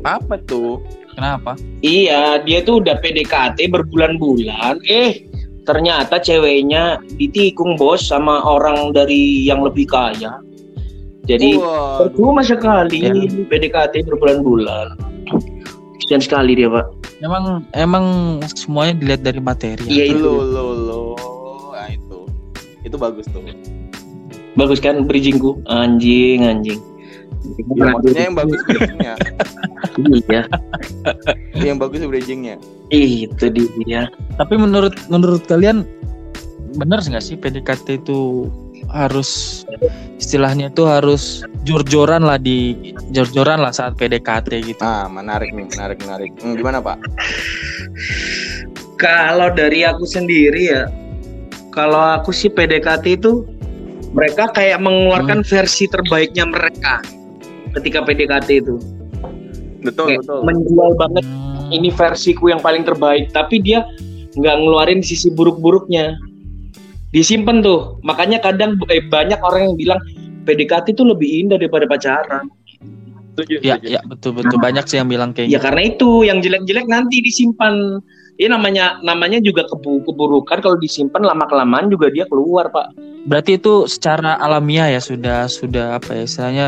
Apa 0.07 0.39
tuh? 0.47 0.81
Kenapa? 1.17 1.57
Iya, 1.81 2.45
dia 2.45 2.61
tuh 2.63 2.85
udah 2.85 3.01
PDKT 3.01 3.73
berbulan-bulan. 3.73 4.85
Eh, 4.87 5.27
ternyata 5.67 6.23
ceweknya 6.23 7.03
ditikung 7.19 7.75
bos 7.75 8.07
sama 8.07 8.45
orang 8.45 8.95
dari 8.95 9.43
yang 9.43 9.65
lebih 9.67 9.91
kaya. 9.91 10.39
Jadi 11.27 11.59
Wah, 11.59 12.07
percuma 12.07 12.41
sekali 12.47 13.03
Ya. 13.03 13.13
PDKT 13.51 14.07
berbulan-bulan. 14.07 14.95
Kasian 16.07 16.23
sekali 16.23 16.55
dia, 16.55 16.71
Pak. 16.71 16.87
Emang 17.19 17.67
emang 17.75 18.39
semuanya 18.55 18.95
dilihat 19.03 19.23
dari 19.27 19.41
materi. 19.43 19.83
Iya 19.91 20.15
itu. 20.15 20.23
lo 20.23 20.43
lo 20.47 20.65
lo. 20.87 21.01
Nah 21.75 21.91
itu. 21.91 22.31
Itu 22.87 22.95
bagus 22.95 23.27
tuh. 23.27 23.43
Bagus 24.55 24.79
kan 24.79 25.03
bridgingku? 25.05 25.59
Anjing, 25.67 26.47
anjing. 26.47 26.79
Ya, 27.77 27.95
maksudnya 27.95 28.25
yang 28.31 28.37
bagus 28.39 28.61
bridgingnya. 28.65 29.15
Iya, 31.57 31.67
yang 31.75 31.79
bagus 31.81 32.01
bridgingnya. 32.05 32.57
itu 32.93 33.45
dia. 33.83 34.07
Tapi 34.39 34.55
menurut 34.55 34.95
menurut 35.11 35.43
kalian 35.51 35.83
benar 36.77 37.01
nggak 37.01 37.25
sih 37.25 37.35
PDKT 37.35 38.05
itu 38.05 38.47
harus 38.97 39.63
istilahnya 40.17 40.73
itu 40.73 40.89
harus 40.89 41.45
jor-joran 41.69 42.25
lah 42.25 42.41
di 42.41 42.93
jor-joran 43.13 43.61
lah 43.61 43.71
saat 43.71 44.01
PDKT 44.01 44.65
gitu. 44.65 44.81
Ah, 44.81 45.05
menarik 45.13 45.53
nih, 45.53 45.69
menarik, 45.77 46.01
menarik. 46.01 46.31
Hmm, 46.41 46.57
gimana 46.57 46.81
Pak? 46.81 46.97
Kalau 48.97 49.53
dari 49.53 49.85
aku 49.85 50.09
sendiri 50.09 50.73
ya, 50.73 50.89
kalau 51.77 52.17
aku 52.17 52.33
sih 52.33 52.49
PDKT 52.49 53.21
itu 53.21 53.45
mereka 54.17 54.49
kayak 54.57 54.81
mengeluarkan 54.81 55.45
versi 55.45 55.85
terbaiknya 55.93 56.49
mereka 56.49 57.05
ketika 57.77 58.01
PDKT 58.01 58.65
itu. 58.65 58.81
Betul, 59.85 60.17
Kayak 60.17 60.25
betul. 60.25 60.41
menjual 60.43 60.91
banget 60.97 61.25
Hmm, 61.67 61.75
ini 61.75 61.91
versiku 61.91 62.47
yang 62.47 62.63
paling 62.63 62.87
terbaik, 62.87 63.35
tapi 63.35 63.59
dia 63.59 63.83
nggak 64.39 64.57
ngeluarin 64.63 65.03
sisi 65.03 65.35
buruk-buruknya. 65.35 66.15
Disimpan 67.11 67.63
tuh. 67.63 67.99
Makanya 68.03 68.43
kadang 68.43 68.77
eh, 68.91 69.03
banyak 69.03 69.39
orang 69.41 69.73
yang 69.73 69.77
bilang 69.79 70.01
PDKT 70.47 70.95
itu 70.95 71.03
lebih 71.03 71.29
indah 71.47 71.59
daripada 71.59 71.87
pacaran. 71.87 72.47
Setuju, 73.37 73.61
ya 73.61 73.77
ya 73.85 74.01
betul 74.09 74.33
betul 74.33 74.57
banyak 74.57 74.89
sih 74.89 74.97
yang 74.97 75.13
bilang 75.13 75.37
kayak 75.37 75.53
Ya 75.53 75.61
gitu. 75.61 75.65
karena 75.69 75.83
itu 75.85 76.09
yang 76.25 76.39
jelek-jelek 76.41 76.87
nanti 76.89 77.21
disimpan. 77.21 78.01
Ini 78.37 78.53
namanya 78.53 79.01
namanya 79.01 79.41
juga 79.41 79.65
kebu 79.65 80.05
keburukan 80.09 80.61
kalau 80.61 80.77
disimpan 80.77 81.25
lama 81.25 81.45
kelamaan 81.49 81.89
juga 81.89 82.13
dia 82.13 82.25
keluar 82.29 82.69
pak. 82.69 82.93
Berarti 83.29 83.57
itu 83.57 83.89
secara 83.89 84.37
alamiah 84.41 84.93
ya 84.93 85.01
sudah 85.01 85.49
sudah 85.49 85.97
apa 85.97 86.17
ya 86.17 86.25
istilahnya 86.25 86.67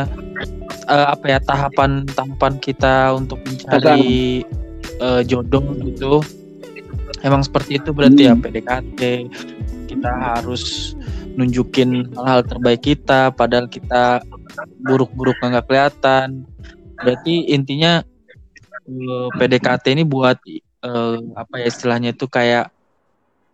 eh, 0.88 1.06
apa 1.12 1.24
ya 1.28 1.38
tahapan 1.44 2.08
tahapan 2.08 2.56
kita 2.60 3.12
untuk 3.16 3.40
mencari 3.44 4.44
eh, 5.00 5.20
jodoh 5.28 5.64
gitu. 5.84 6.20
Emang 7.20 7.40
seperti 7.44 7.80
itu 7.80 7.92
berarti 7.92 8.28
ya 8.28 8.36
Hmm. 8.36 8.44
PDKT 8.44 9.00
kita 9.88 10.10
harus 10.12 10.92
nunjukin 11.34 12.12
hal-hal 12.12 12.44
terbaik 12.44 12.84
kita 12.84 13.32
padahal 13.32 13.64
kita 13.70 14.20
buruk-buruk 14.84 15.38
nggak 15.40 15.64
kelihatan 15.64 16.44
berarti 16.98 17.48
intinya 17.48 18.04
eh, 18.84 19.28
PDKT 19.38 19.84
ini 19.96 20.04
buat 20.04 20.36
eh, 20.84 21.16
apa 21.32 21.54
ya 21.62 21.66
istilahnya 21.66 22.12
itu 22.12 22.26
kayak 22.28 22.68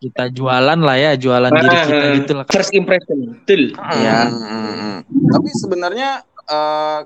kita 0.02 0.28
jualan 0.32 0.80
lah 0.84 0.96
ya 1.00 1.12
jualan 1.16 1.48
diri 1.48 1.78
kita 1.88 2.06
gitu 2.20 2.32
lah 2.36 2.44
First 2.52 2.76
impression. 2.76 3.40
Betul. 3.40 3.72
Ya. 4.04 4.28
Hmm. 4.28 5.00
Tapi 5.08 5.48
sebenarnya 5.56 6.20
eh, 6.44 7.00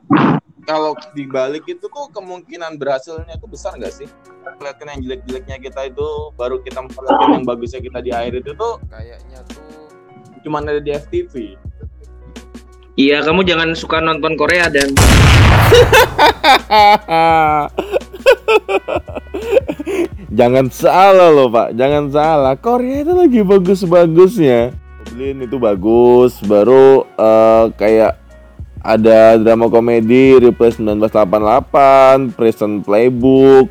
kalau 0.68 0.92
dibalik 1.16 1.64
itu 1.64 1.88
tuh 1.88 2.12
kemungkinan 2.12 2.76
berhasilnya 2.76 3.40
itu 3.40 3.48
besar 3.48 3.72
nggak 3.80 4.04
sih? 4.04 4.04
Lihatkan 4.60 4.92
yang 4.92 5.00
jelek-jeleknya 5.00 5.56
kita 5.64 5.88
itu, 5.88 6.28
baru 6.36 6.60
kita 6.60 6.84
memperlihatkan 6.84 7.40
yang 7.40 7.44
bagusnya 7.48 7.80
kita 7.80 8.04
di 8.04 8.12
akhir 8.12 8.44
itu 8.44 8.52
tuh 8.52 8.76
kayaknya 8.92 9.40
tuh 9.48 9.64
cuma 10.44 10.60
ada 10.60 10.76
di 10.76 10.92
FTV. 10.92 11.56
Iya, 12.98 13.24
kamu 13.24 13.48
jangan 13.48 13.72
suka 13.72 14.04
nonton 14.04 14.36
Korea 14.36 14.68
dan 14.68 14.92
Jangan 20.38 20.68
salah 20.68 21.32
loh 21.32 21.48
pak, 21.48 21.72
jangan 21.72 22.12
salah. 22.12 22.54
Korea 22.60 23.00
itu 23.06 23.16
lagi 23.16 23.40
bagus-bagusnya. 23.40 24.76
Goblin 25.08 25.40
itu 25.48 25.56
bagus, 25.56 26.36
baru 26.44 27.08
eh, 27.16 27.64
kayak 27.80 28.27
ada 28.88 29.36
drama 29.36 29.68
komedi 29.68 30.40
Replay 30.40 30.72
1988, 30.72 32.32
Prison 32.32 32.80
Playbook. 32.80 33.68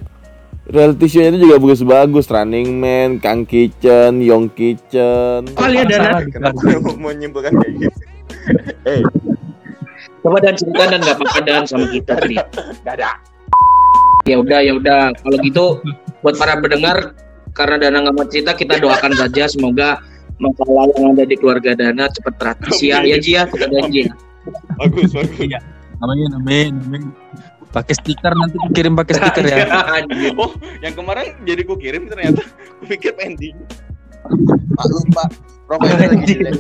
Reality 0.67 1.07
show 1.07 1.23
itu 1.23 1.47
juga 1.47 1.57
bagus-bagus, 1.57 2.27
Running 2.27 2.75
Man, 2.77 3.09
Kang 3.23 3.47
Kitchen, 3.47 4.19
Yong 4.19 4.51
Kitchen. 4.53 5.47
kali 5.55 5.79
ada 5.79 5.95
Salah, 5.95 6.21
Kenapa 6.27 6.59
mau 6.99 7.09
menyimpulkan 7.09 7.55
kayak 7.55 7.73
gitu? 7.81 7.99
Eh, 8.83 9.01
coba 10.21 10.37
dan 10.43 10.53
cerita 10.59 10.83
dan 10.91 10.99
nggak 11.01 11.17
apa-apa 11.17 11.39
dan 11.47 11.61
sama 11.63 11.87
kita 11.87 12.19
tadi. 12.19 12.35
gak 12.83 12.93
ada. 12.99 13.15
Ya 14.27 14.35
udah, 14.43 14.59
ya 14.59 14.75
udah. 14.75 15.15
Kalau 15.15 15.37
gitu 15.39 15.65
buat 16.19 16.35
para 16.35 16.59
pendengar 16.59 17.15
karena 17.55 17.79
Dana 17.79 18.03
nggak 18.03 18.15
mau 18.15 18.27
cerita 18.27 18.51
kita 18.51 18.75
doakan 18.83 19.15
saja 19.15 19.47
semoga 19.47 20.03
masalah 20.37 20.91
yang 20.99 21.15
ada 21.15 21.23
di 21.23 21.35
keluarga 21.39 21.73
Dana 21.79 22.11
cepat 22.11 22.35
teratasi 22.35 22.91
ya. 22.91 23.01
Ya 23.07 23.17
Ji 23.23 23.39
ya, 23.39 23.47
kita 23.47 23.71
janji. 23.71 24.11
Bagus, 24.77 25.11
bagus. 25.13 25.49
namanya 25.97 26.25
namanya 26.37 26.77
namanya 26.77 27.09
pakai 27.73 27.93
stiker 27.97 28.33
nanti 28.33 28.57
kirim 28.73 28.93
pakai 28.95 29.13
stiker 29.17 29.43
ya. 29.45 29.57
Oh, 30.41 30.53
yang 30.79 30.93
kemarin 30.93 31.35
jadi 31.43 31.61
ku 31.65 31.75
kirim 31.75 32.07
ternyata 32.07 32.45
ku 32.79 32.83
pikir 32.85 33.13
pending. 33.17 33.57
Pak, 35.13 35.29
profilnya 35.65 36.07
lagi 36.13 36.25
jelek. 36.25 36.57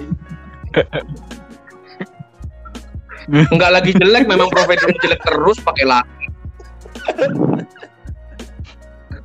Enggak 3.27 3.71
lagi 3.75 3.91
jelek, 3.91 4.23
memang 4.25 4.47
provider 4.47 4.89
jelek 5.03 5.21
terus 5.23 5.57
pakai 5.59 5.85
lagi. 5.85 6.25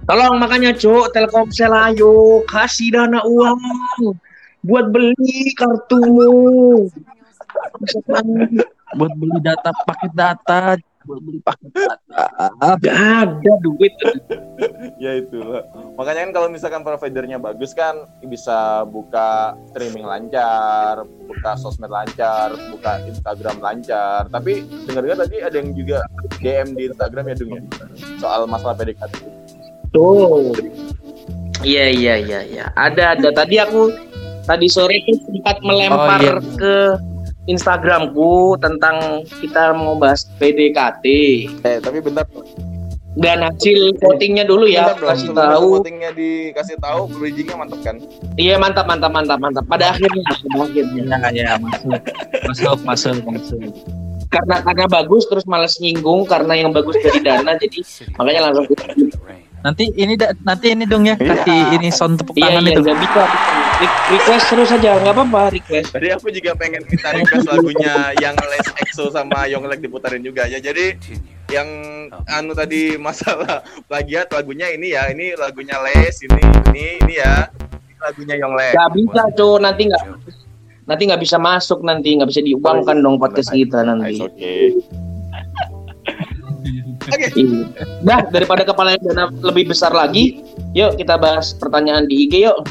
Tolong 0.03 0.35
makanya 0.43 0.75
Cuk, 0.75 1.15
Telkomsel 1.15 1.71
ayo 1.71 2.43
kasih 2.51 2.91
dana 2.91 3.23
uang 3.23 3.63
buat 4.67 4.91
beli 4.91 5.55
kartumu. 5.55 6.91
buat 8.99 9.13
beli 9.17 9.39
data 9.41 9.71
paket 9.85 10.13
data 10.13 10.77
buat 11.03 11.19
beli 11.19 11.41
paket 11.43 11.71
data 11.73 11.99
Gak 12.79 12.95
ada 12.95 13.53
duit. 13.61 13.91
ya 15.01 15.19
itulah. 15.19 15.65
Makanya 15.97 16.29
kan 16.29 16.33
kalau 16.33 16.49
misalkan 16.49 16.83
providernya 16.83 17.41
bagus 17.41 17.73
kan 17.73 18.07
bisa 18.23 18.85
buka 18.87 19.57
streaming 19.73 20.05
lancar, 20.05 21.03
buka 21.27 21.57
sosmed 21.57 21.91
lancar, 21.91 22.53
buka 22.71 23.03
Instagram 23.03 23.59
lancar. 23.59 24.29
Tapi 24.29 24.63
dengar-dengar 24.87 25.27
tadi 25.27 25.37
ada 25.41 25.57
yang 25.57 25.75
juga 25.75 26.05
DM 26.39 26.77
di 26.77 26.83
Instagram 26.87 27.25
ya 27.27 27.35
Dung 27.35 27.51
ya 27.51 27.63
soal 28.21 28.47
masalah 28.47 28.77
PDKT. 28.77 29.13
Tuh. 29.91 30.55
Iya 31.63 31.87
iya 31.91 32.15
iya 32.19 32.41
iya. 32.43 32.65
Ada 32.75 33.19
ada 33.19 33.29
tadi 33.33 33.59
aku 33.59 33.91
tadi 34.43 34.67
sore 34.67 35.03
tuh 35.03 35.17
sempat 35.27 35.59
melempar 35.63 36.21
Oh, 36.21 36.39
iya. 36.39 36.57
ke 36.59 36.75
Instagramku 37.45 38.33
tentang 38.57 38.97
kita 39.39 39.73
mau 39.73 39.95
bahas 39.95 40.29
PDKT 40.37 41.05
Eh 41.61 41.79
tapi 41.79 41.99
bentar, 41.99 42.23
dan 43.13 43.43
hasil 43.43 43.93
votingnya 43.99 44.43
dulu 44.43 44.65
ya 44.65 44.89
bentar 44.89 44.97
dong. 44.97 45.11
kasih 45.11 45.27
Sebelum 45.29 45.53
tahu. 45.53 45.69
votingnya 45.77 46.11
dikasih 46.13 46.77
tahu, 46.79 47.01
bridgingnya 47.13 47.57
mantap 47.57 47.81
kan? 47.83 47.97
Iya 48.35 48.57
mantap 48.57 48.87
mantap 48.87 49.11
mantap 49.11 49.37
mantap. 49.37 49.65
Pada 49.67 49.93
akhirnya. 49.93 50.25
Pada 50.33 50.59
akhirnya. 50.65 51.03
Ya 51.21 51.29
ya 51.29 51.51
masuk. 51.59 51.93
Masuk 52.47 52.79
masuk 52.83 53.15
masuk. 53.27 53.61
Karena 54.27 54.65
karena 54.65 54.87
bagus 54.89 55.29
terus 55.29 55.45
males 55.45 55.77
nyinggung 55.77 56.25
karena 56.25 56.57
yang 56.57 56.73
bagus 56.73 56.97
dari 56.97 57.21
dana 57.21 57.53
jadi 57.53 57.85
makanya 58.17 58.41
langsung 58.49 58.65
nanti 59.61 59.93
ini 59.93 60.17
da- 60.17 60.33
nanti 60.41 60.73
ini 60.73 60.89
dong 60.89 61.05
ya 61.05 61.15
kasih 61.15 61.77
ini 61.77 61.93
sound 61.93 62.17
tepuk 62.17 62.35
iya 62.35 62.49
tangan 62.49 62.65
iya 62.65 62.73
itu. 62.73 62.81
nggak 62.81 62.97
bisa 62.99 63.23
Re- 63.23 63.62
request 63.81 64.45
terus 64.53 64.71
aja 64.73 65.01
nggak 65.01 65.15
apa-apa 65.15 65.43
request 65.55 65.89
Tadi 65.95 66.09
aku 66.13 66.29
juga 66.29 66.53
pengen 66.59 66.85
minta 66.87 67.13
request 67.17 67.47
lagunya 67.49 68.13
yang 68.21 68.37
Les 68.37 68.67
EXO 68.85 69.09
sama 69.13 69.49
Yonglek 69.49 69.81
diputarin 69.81 70.21
juga 70.21 70.45
ya. 70.45 70.61
Jadi 70.61 70.97
yang 71.53 71.69
anu 72.29 72.53
tadi 72.53 72.97
masalah 72.97 73.65
plagiat 73.89 74.33
lagunya 74.33 74.73
ini 74.73 74.93
ya, 74.93 75.09
ini 75.09 75.33
lagunya 75.37 75.81
Les 75.81 76.21
ini 76.25 76.43
ini 76.73 76.85
ini 77.01 77.15
ya. 77.21 77.49
Ini 77.53 77.95
lagunya 78.03 78.35
Yonglek. 78.41 78.73
nggak 78.77 78.91
bisa 78.99 79.23
cuy 79.39 79.55
nanti 79.63 79.83
nggak 79.89 80.05
nanti 80.83 81.03
nggak 81.09 81.23
bisa 81.23 81.37
masuk 81.39 81.81
nanti 81.87 82.09
nggak 82.19 82.29
bisa 82.29 82.43
diuangkan 82.43 82.99
dong 83.01 83.17
podcast 83.17 83.55
kita 83.55 83.87
nanti 83.87 84.19
It's 84.19 84.23
okay. 84.23 84.75
Nah, 88.07 88.31
daripada 88.31 88.63
kepala 88.63 88.95
dana 88.95 89.27
lebih 89.43 89.75
besar 89.75 89.91
lagi, 89.91 90.39
yuk 90.71 90.95
kita 90.95 91.19
bahas 91.19 91.51
pertanyaan 91.55 92.07
di 92.07 92.27
IG 92.27 92.47
yuk. 92.47 92.63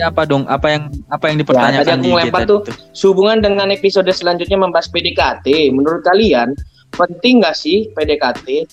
Ya 0.00 0.08
apa 0.08 0.22
dong 0.24 0.48
apa 0.48 0.66
yang 0.72 0.82
apa 1.08 1.24
yang 1.28 1.36
Ya, 1.36 1.40
dipertanyakan 1.44 1.84
tadi 2.00 2.08
aku 2.08 2.30
tadi 2.32 2.48
tuh. 2.48 2.60
Sehubungan 2.96 3.38
dengan 3.38 3.68
episode 3.68 4.08
selanjutnya 4.08 4.56
membahas 4.56 4.88
PDKT, 4.88 5.68
menurut 5.70 6.00
kalian 6.02 6.56
penting 6.90 7.44
nggak 7.44 7.54
sih 7.54 7.92
PDKT? 7.92 8.64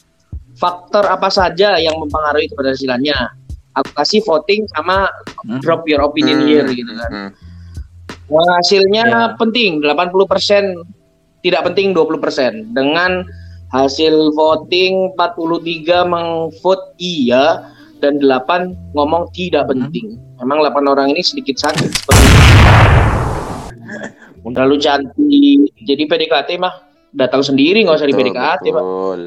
Faktor 0.57 1.05
apa 1.05 1.29
saja 1.29 1.77
yang 1.77 1.99
mempengaruhi 1.99 2.49
keberhasilannya? 2.49 3.13
Aku 3.77 3.93
kasih 3.93 4.25
voting 4.25 4.65
sama 4.73 5.05
Hmm. 5.45 5.61
drop 5.61 5.85
your 5.85 6.01
opinion 6.01 6.41
Hmm. 6.41 6.47
here 6.49 6.67
gitu 6.71 6.89
kan. 6.89 7.11
Hmm. 7.13 7.29
Nah, 8.27 8.57
hasilnya 8.57 9.03
Ya. 9.05 9.21
penting 9.37 9.79
80% 9.85 10.81
tidak 11.39 11.61
penting 11.63 11.93
20%. 11.93 12.73
Dengan 12.73 13.21
hasil 13.69 14.33
voting 14.33 15.13
43 15.13 16.03
mengvote 16.03 16.95
iya 16.97 17.69
dan 17.97 18.17
8 18.17 18.47
ngomong 18.93 19.29
tidak 19.31 19.65
Hmm. 19.65 19.71
penting. 19.87 20.05
Memang 20.37 20.61
8 20.61 20.85
orang 20.85 21.07
ini 21.09 21.21
sedikit 21.21 21.57
sakit 21.57 21.89
seperti 21.91 22.25
terlalu 24.47 24.75
cantik. 24.77 25.59
Jadi 25.83 26.03
PDKT 26.03 26.49
mah 26.55 26.71
datang 27.11 27.41
sendiri 27.41 27.81
nggak 27.81 27.97
usah 27.97 28.05
di 28.05 28.13
Betul, 28.13 28.23
PDKT, 28.25 28.63
Pak. 28.65 28.79
betul. 28.79 29.21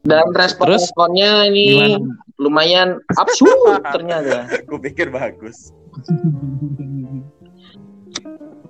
Dan 0.00 0.24
respon-responnya 0.32 1.30
ini 1.46 1.64
gimana 1.68 1.98
lumayan 2.36 2.88
absurd 3.12 3.60
ternyata. 3.94 4.48
Aku 4.62 4.78
pikir 4.78 5.10
bagus. 5.10 5.74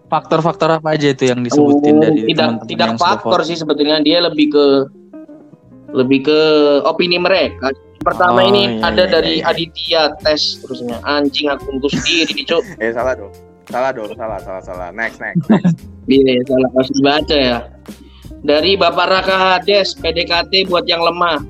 faktor-faktor 0.09 0.67
apa 0.73 0.91
aja 0.91 1.07
itu 1.09 1.23
yang 1.25 1.39
disebutin 1.39 1.95
Oh, 1.95 2.03
dari 2.03 2.27
tidak 2.27 2.35
teman-teman 2.51 2.67
tidak 2.67 2.83
yang 2.85 2.99
sudah 2.99 3.07
faktor 3.15 3.41
sih 3.47 3.55
sebetulnya 3.55 3.97
dia 4.03 4.19
lebih 4.19 4.47
ke 4.51 4.65
lebih 5.93 6.27
ke 6.27 6.39
opini 6.83 7.15
mereka. 7.15 7.71
Pertama 8.01 8.41
Oh, 8.41 8.49
ini 8.49 8.81
iya, 8.81 8.89
ada 8.89 9.05
iya, 9.05 9.13
dari 9.13 9.35
iya. 9.45 9.53
Aditya 9.53 10.03
tes 10.25 10.57
terusnya 10.65 10.97
anjing 11.05 11.53
akunku 11.53 11.85
sendiri 11.93 12.49
cuk. 12.49 12.65
Eh 12.83 12.97
salah 12.97 13.13
dong. 13.13 13.29
Salah 13.69 13.93
dong, 13.93 14.09
salah, 14.17 14.41
salah, 14.41 14.63
salah. 14.65 14.89
Next, 14.97 15.21
next, 15.21 15.45
next. 15.53 15.77
Iya 16.09 16.41
salah 16.49 16.69
harus 16.73 16.91
dibaca 16.97 17.37
ya. 17.37 17.59
Dari 18.41 18.73
Bapak 18.81 19.05
Raka 19.05 19.37
Hades 19.37 19.93
PDKT 20.01 20.73
buat 20.73 20.89
yang 20.89 21.05
lemah. 21.05 21.45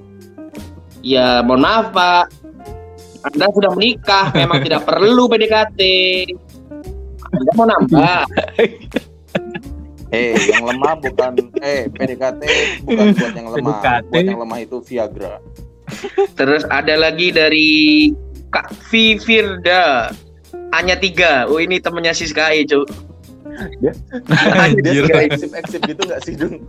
Ya 1.06 1.38
mohon 1.46 1.62
maaf 1.62 1.94
Pak. 1.94 2.34
Anda 3.30 3.46
sudah 3.54 3.70
menikah, 3.78 4.34
memang 4.34 4.58
tidak 4.66 4.82
perlu 4.90 5.30
PDKT. 5.30 5.80
Anda 7.30 7.50
mau 7.54 7.66
nambah. 7.70 8.20
Eh, 10.10 10.34
yang 10.50 10.66
lemah 10.66 10.98
bukan 10.98 11.30
eh 11.62 11.86
PDKT 11.86 12.42
bukan 12.82 13.06
buat 13.14 13.32
yang 13.38 13.48
lemah. 13.54 13.78
PDKT. 13.78 14.10
Buat 14.10 14.26
yang 14.26 14.40
lemah 14.42 14.58
itu 14.58 14.76
Viagra. 14.82 15.38
Terus 16.38 16.62
ada 16.68 16.94
lagi 16.96 17.30
dari 17.30 17.70
Kak 18.50 18.72
Vivirda. 18.90 20.10
Hanya 20.70 20.94
tiga. 20.98 21.46
Oh 21.50 21.58
ini 21.58 21.82
temennya 21.82 22.14
Siskae, 22.14 22.62
cuk. 22.66 22.86
Dia 23.82 23.92
Anjir. 24.56 25.04
suka 25.04 25.20
eksip-eksip 25.26 25.80
gitu 25.84 26.00
nggak 26.06 26.20
sih, 26.24 26.34
Dung? 26.38 26.64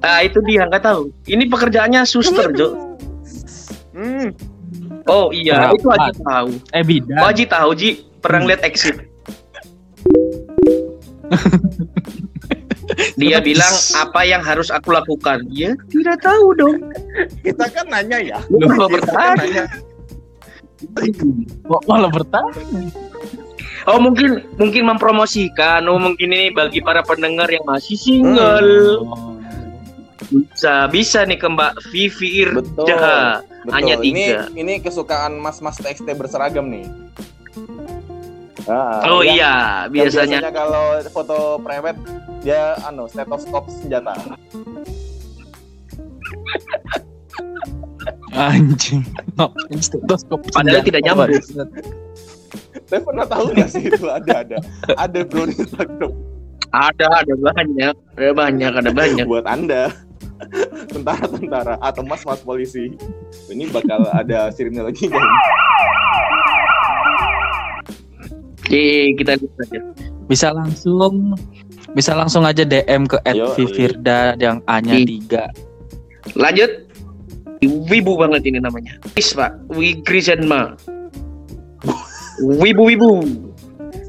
Ah 0.00 0.22
itu 0.22 0.38
dia 0.46 0.64
nggak 0.70 0.84
tahu. 0.84 1.10
Ini 1.26 1.44
pekerjaannya 1.50 2.06
suster, 2.06 2.48
cuk. 2.54 2.72
Hmm. 3.94 4.32
Oh 5.04 5.28
iya, 5.34 5.68
Rapat. 5.68 5.76
itu 5.76 5.86
Haji 5.92 6.12
tahu. 6.24 6.48
Eh 6.72 6.80
Oh, 6.80 6.84
bidan. 6.84 7.18
Haji 7.20 7.44
tahu 7.44 7.70
Ji 7.76 7.90
pernah 8.24 8.40
lihat 8.48 8.64
exit. 8.64 8.96
Dia 13.20 13.38
bilang 13.40 13.74
apa 13.96 14.20
yang 14.26 14.42
harus 14.44 14.68
aku 14.68 14.92
lakukan? 14.92 15.46
Ya 15.50 15.72
tidak 15.88 16.20
tahu 16.20 16.52
dong. 16.56 16.78
Kita 17.40 17.66
kan 17.72 17.86
nanya 17.88 18.18
ya. 18.20 18.38
Lu 18.52 18.66
kalau 18.68 18.88
Kita 18.92 19.10
kan 19.10 19.36
bertanya. 19.38 19.64
Kok 21.64 21.82
malah 21.88 22.10
bertanya? 22.12 22.62
Oh 23.84 24.00
mungkin 24.00 24.44
mungkin 24.56 24.82
mempromosikan. 24.88 25.84
Oh 25.88 26.00
mungkin 26.00 26.32
ini 26.32 26.48
bagi 26.52 26.80
para 26.80 27.04
pendengar 27.04 27.48
yang 27.52 27.64
masih 27.68 27.96
single. 27.96 29.04
Oh. 29.04 29.36
Bisa 30.32 30.88
bisa 30.88 31.28
nih 31.28 31.36
ke 31.36 31.48
Mbak 31.48 31.72
Vivi 31.92 32.48
Betul. 32.48 32.88
Irja. 32.88 33.44
Betul. 33.44 33.72
Hanya 33.72 33.96
ini 34.00 34.24
tiga. 34.32 34.44
ini 34.56 34.74
kesukaan 34.80 35.36
mas-mas 35.40 35.76
TXT 35.80 36.16
berseragam 36.16 36.68
nih. 36.68 36.88
Ah, 38.64 39.04
Oh 39.06 39.20
yang- 39.20 39.36
iya, 39.36 39.52
yang 39.84 39.92
biasanya. 40.08 40.38
kalau 40.48 40.84
foto 41.08 41.36
prewed 41.60 41.96
dia 42.40 42.72
anu 42.82 43.04
stetoskop 43.04 43.68
senjata. 43.68 44.16
Anjing. 48.34 49.04
Ngapain 49.34 49.78
stetoskop 49.78 50.40
Padahal 50.50 50.82
tidak 50.82 51.00
nyambung. 51.02 51.30
Pak? 51.30 51.44
Saya 52.84 53.00
pernah 53.00 53.24
tahu 53.24 53.44
nggak 53.50 53.68
sih 53.70 53.82
itu 53.82 54.04
ada 54.04 54.42
ada 54.42 54.56
ada 54.94 55.18
bro 55.22 55.44
di 55.44 55.54
Instagram 55.56 56.12
Ada 56.70 57.06
ada 57.22 57.32
banyak, 57.38 57.94
ada 58.12 58.30
banyak, 58.34 58.72
ada 58.74 58.90
banyak. 58.90 59.24
buat 59.24 59.46
anda 59.46 59.94
tentara-tentara 60.88 61.78
atau 61.78 62.02
mas-mas 62.02 62.42
polisi. 62.42 62.90
Ini 63.46 63.70
bakal 63.70 64.04
ada 64.06 64.50
sirine 64.50 64.82
lagi 64.82 65.06
kan? 65.06 65.22
Oke, 68.64 68.84
kita 69.14 69.36
lihat 69.36 69.52
saja. 69.60 69.80
Bisa 70.24 70.48
langsung 70.50 71.36
bisa 71.92 72.16
langsung 72.16 72.42
aja 72.42 72.64
DM 72.64 73.04
ke 73.04 73.20
@vivirda 73.54 74.34
yang 74.40 74.64
A-nya 74.64 74.96
Ih. 74.96 75.20
3. 75.28 75.52
Lanjut. 76.34 76.72
Wibu 77.64 78.16
banget 78.16 78.44
ini 78.44 78.58
namanya. 78.58 78.96
Wis 79.12 79.32
Pak, 79.32 79.56
Wigrisenma. 79.68 80.76
Wibu-wibu. 82.40 83.24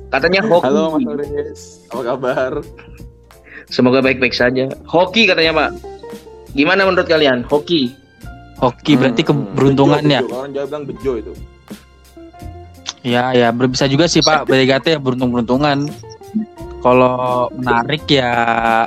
Katanya 0.09 0.41
hoki. 0.43 0.65
Halo 0.65 0.95
Mas 0.95 1.03
Oris, 1.05 1.61
apa 1.91 2.01
kabar? 2.05 2.51
Semoga 3.67 3.99
baik-baik 3.99 4.31
saja. 4.31 4.71
Hoki 4.87 5.27
katanya 5.27 5.51
Pak. 5.53 5.69
Gimana 6.51 6.87
menurut 6.87 7.05
kalian? 7.05 7.43
Hoki. 7.45 7.91
Hoki 8.55 8.95
berarti 8.95 9.21
Hmm, 9.21 9.51
keberuntungan 9.51 9.99
bejo, 10.01 10.15
ya. 10.15 10.21
bejo. 10.23 10.35
Orang 10.35 10.51
Jawa 10.55 10.65
bilang 10.65 10.85
bejo 10.87 11.11
itu. 11.19 11.33
Ya, 13.05 13.29
ya, 13.37 13.53
ber- 13.53 13.69
bisa 13.69 13.85
juga 13.85 14.09
sih 14.09 14.25
Pak. 14.25 14.49
BDKT 14.49 14.97
ya 14.97 14.99
beruntung-beruntungan. 14.99 15.85
Kalau 16.85 17.49
menarik 17.57 18.05
ya 18.05 18.29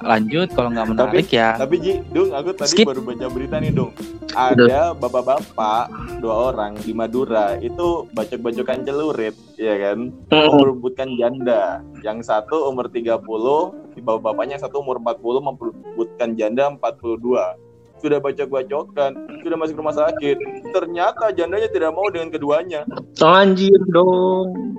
lanjut, 0.07 0.54
kalau 0.54 0.70
nggak 0.70 0.87
menarik 0.87 1.26
ya 1.35 1.59
Tapi 1.59 1.83
Ji, 1.83 1.98
Dung, 2.14 2.31
aku 2.31 2.54
tadi 2.54 2.70
Skip. 2.70 2.87
baru 2.87 3.02
baca 3.02 3.26
berita 3.26 3.59
nih, 3.59 3.74
Dung. 3.74 3.90
Ada 4.38 4.94
bapak-bapak 4.94 5.90
dua 6.22 6.54
orang 6.54 6.78
di 6.78 6.94
Madura 6.94 7.59
itu 7.59 8.07
bacok-bacokan 8.14 8.87
celurit, 8.87 9.35
ya 9.59 9.74
kan? 9.83 10.14
Memperebutkan 10.31 11.11
janda. 11.18 11.83
Yang 12.07 12.31
satu 12.31 12.70
umur 12.70 12.87
30, 12.87 13.74
di 13.98 14.00
bawah 14.02 14.31
bapaknya 14.31 14.62
satu 14.62 14.78
umur 14.78 15.02
40 15.02 15.42
memperebutkan 15.42 16.38
janda 16.38 16.70
42. 16.70 17.67
Sudah 17.98 18.22
bacok-bacokan, 18.22 19.42
sudah 19.42 19.56
masuk 19.58 19.82
rumah 19.82 19.96
sakit. 19.96 20.38
Ternyata 20.70 21.34
jandanya 21.34 21.66
tidak 21.70 21.90
mau 21.94 22.06
dengan 22.11 22.30
keduanya. 22.30 22.87
Anjir 23.18 23.78
dong. 23.90 24.78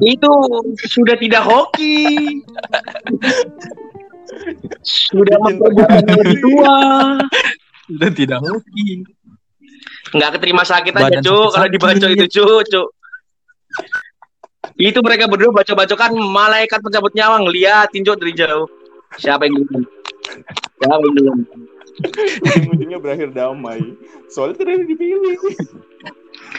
Itu 0.00 0.30
sudah 0.86 1.16
tidak 1.18 1.42
hoki. 1.44 2.06
Sudah 4.86 5.36
memperbudak 5.42 6.06
yang 6.06 6.18
lebih 6.22 6.38
tua. 6.38 6.78
udah 7.90 8.10
tidak 8.14 8.38
hoki. 8.46 9.02
Nggak 10.14 10.30
keterima 10.38 10.62
sakit 10.62 10.92
aja, 10.94 11.02
Badan 11.06 11.22
Cuk. 11.22 11.48
Kalau 11.54 11.68
dibaca 11.70 12.06
itu, 12.06 12.26
Cuk, 12.30 12.62
Cuk. 12.70 12.88
Itu 14.80 14.98
mereka 15.04 15.28
berdua 15.28 15.52
baca-bacokan 15.52 16.14
malaikat 16.16 16.80
pencabut 16.80 17.12
nyawa 17.12 17.42
ngeliatin 17.42 18.02
Cuk 18.06 18.16
dari 18.18 18.32
jauh. 18.34 18.66
Siapa 19.18 19.46
yang 19.46 19.66
dulu? 19.66 19.99
Yang 20.80 21.00
dulu? 21.16 21.32
Ujung-ujungnya 22.44 22.98
berakhir 23.02 23.28
damai. 23.34 23.82
Soalnya 24.32 24.62
tidak 24.62 24.88
dipilih. 24.88 25.36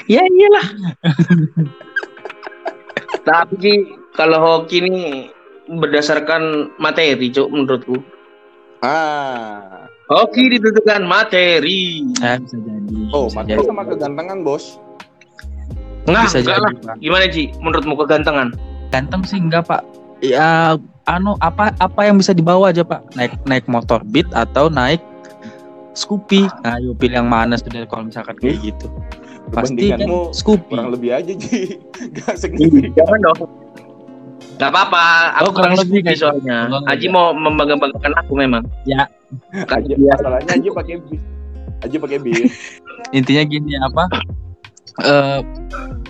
Ya 0.06 0.22
iyalah. 0.22 0.68
Tapi 3.22 3.96
kalau 4.18 4.38
hoki 4.42 4.82
ini 4.82 5.30
berdasarkan 5.70 6.74
materi, 6.82 7.32
Cuk, 7.32 7.48
menurutku. 7.54 7.98
Ah. 8.82 9.88
Hoki 10.12 10.52
ditentukan 10.58 11.08
materi. 11.08 12.04
Ya, 12.20 12.36
bisa 12.42 12.58
jadi. 12.60 12.98
Oh, 13.16 13.30
bisa 13.30 13.38
materi 13.40 13.58
jadi. 13.62 13.70
sama 13.70 13.84
kegantengan, 13.88 14.38
Bos. 14.44 14.82
Nggak, 16.10 16.26
Bisa 16.28 16.38
enggak 16.42 16.58
jadi, 16.58 16.66
lah. 16.66 16.74
Pak. 16.82 16.96
Gimana, 17.00 17.26
Ci? 17.30 17.44
Menurutmu 17.62 17.94
kegantengan? 18.04 18.48
Ganteng 18.92 19.22
sih 19.24 19.40
enggak, 19.40 19.64
Pak. 19.70 19.82
Ya, 20.20 20.76
anu 21.06 21.34
apa 21.40 21.74
apa 21.78 22.02
yang 22.04 22.18
bisa 22.18 22.32
dibawa 22.32 22.70
aja, 22.70 22.82
Pak? 22.82 23.16
Naik 23.16 23.34
naik 23.44 23.66
motor 23.66 24.02
Beat 24.06 24.28
atau 24.32 24.68
naik 24.68 25.02
Scoopy. 25.92 26.48
Nah, 26.64 26.80
ayo 26.80 26.96
pilih 26.96 27.20
yang 27.20 27.28
mana 27.28 27.56
sudah 27.56 27.84
kalau 27.84 28.08
misalkan 28.08 28.36
kayak 28.38 28.64
gitu. 28.64 28.88
Pasti 29.52 29.92
kan 29.92 30.08
Scoopy. 30.32 30.72
kurang 30.72 30.90
lebih 30.90 31.12
aja, 31.12 31.34
Ji. 31.36 31.76
Gak 32.16 32.40
signifikan. 32.40 32.96
Jangan 32.96 33.20
dong. 33.22 33.40
Gak 34.56 34.70
apa-apa, 34.70 35.04
aku 35.36 35.48
Oh, 35.50 35.54
kurang 35.54 35.74
lebih 35.76 36.00
Scoopy 36.00 36.08
kayak 36.08 36.20
soalnya. 36.22 36.58
gitu. 36.70 36.78
Aji 36.88 37.06
mau 37.10 37.34
membanggakan 37.34 38.14
aku 38.16 38.34
memang. 38.38 38.64
Ya. 38.86 39.04
Aja, 39.68 39.92
Iya. 39.92 40.16
masalahnya 40.16 40.52
aja 40.54 40.70
pakai 40.72 40.96
bis. 41.04 41.22
Aja 41.82 41.98
pakai 42.00 42.20
bis. 42.24 42.52
Intinya 43.18 43.44
gini 43.44 43.74
apa? 43.76 44.04
Eh 45.02 45.40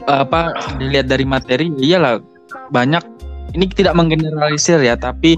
apa 0.06 0.42
dilihat 0.78 1.06
dari 1.06 1.22
materi 1.22 1.70
ya 1.78 1.98
iyalah 1.98 2.18
banyak 2.70 3.02
ini 3.52 3.66
tidak 3.70 3.94
menggeneralisir 3.94 4.80
ya, 4.80 4.96
tapi 4.96 5.38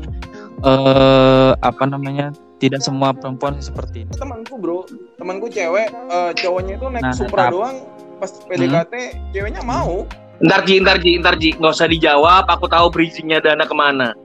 eh 0.64 1.52
apa 1.58 1.84
namanya? 1.86 2.32
Tidak 2.58 2.80
semua 2.80 3.12
perempuan 3.12 3.60
seperti 3.60 4.08
ini. 4.08 4.12
Temanku, 4.16 4.56
Bro. 4.56 4.88
Temanku 5.20 5.52
cewek, 5.52 5.92
eh, 5.92 6.32
cowoknya 6.32 6.80
itu 6.80 6.86
naik 6.88 7.04
Nah, 7.04 7.12
Supra 7.12 7.44
tap. 7.48 7.52
doang. 7.52 7.78
Pas 8.24 8.32
PDKT, 8.48 8.94
ceweknya 9.36 9.60
mau. 9.68 10.08
Ntar 10.40 10.64
Ji, 10.64 10.80
ntar 10.80 10.98
Ji, 11.04 11.20
ntar 11.20 11.36
Ji. 11.36 11.52
Nggak 11.60 11.76
usah 11.76 11.92
dijawab, 11.92 12.48
aku 12.48 12.72
tahu 12.72 12.88
bridgingnya 12.88 13.44
Dana 13.44 13.68
ke 13.68 13.76
mana. 13.76 14.16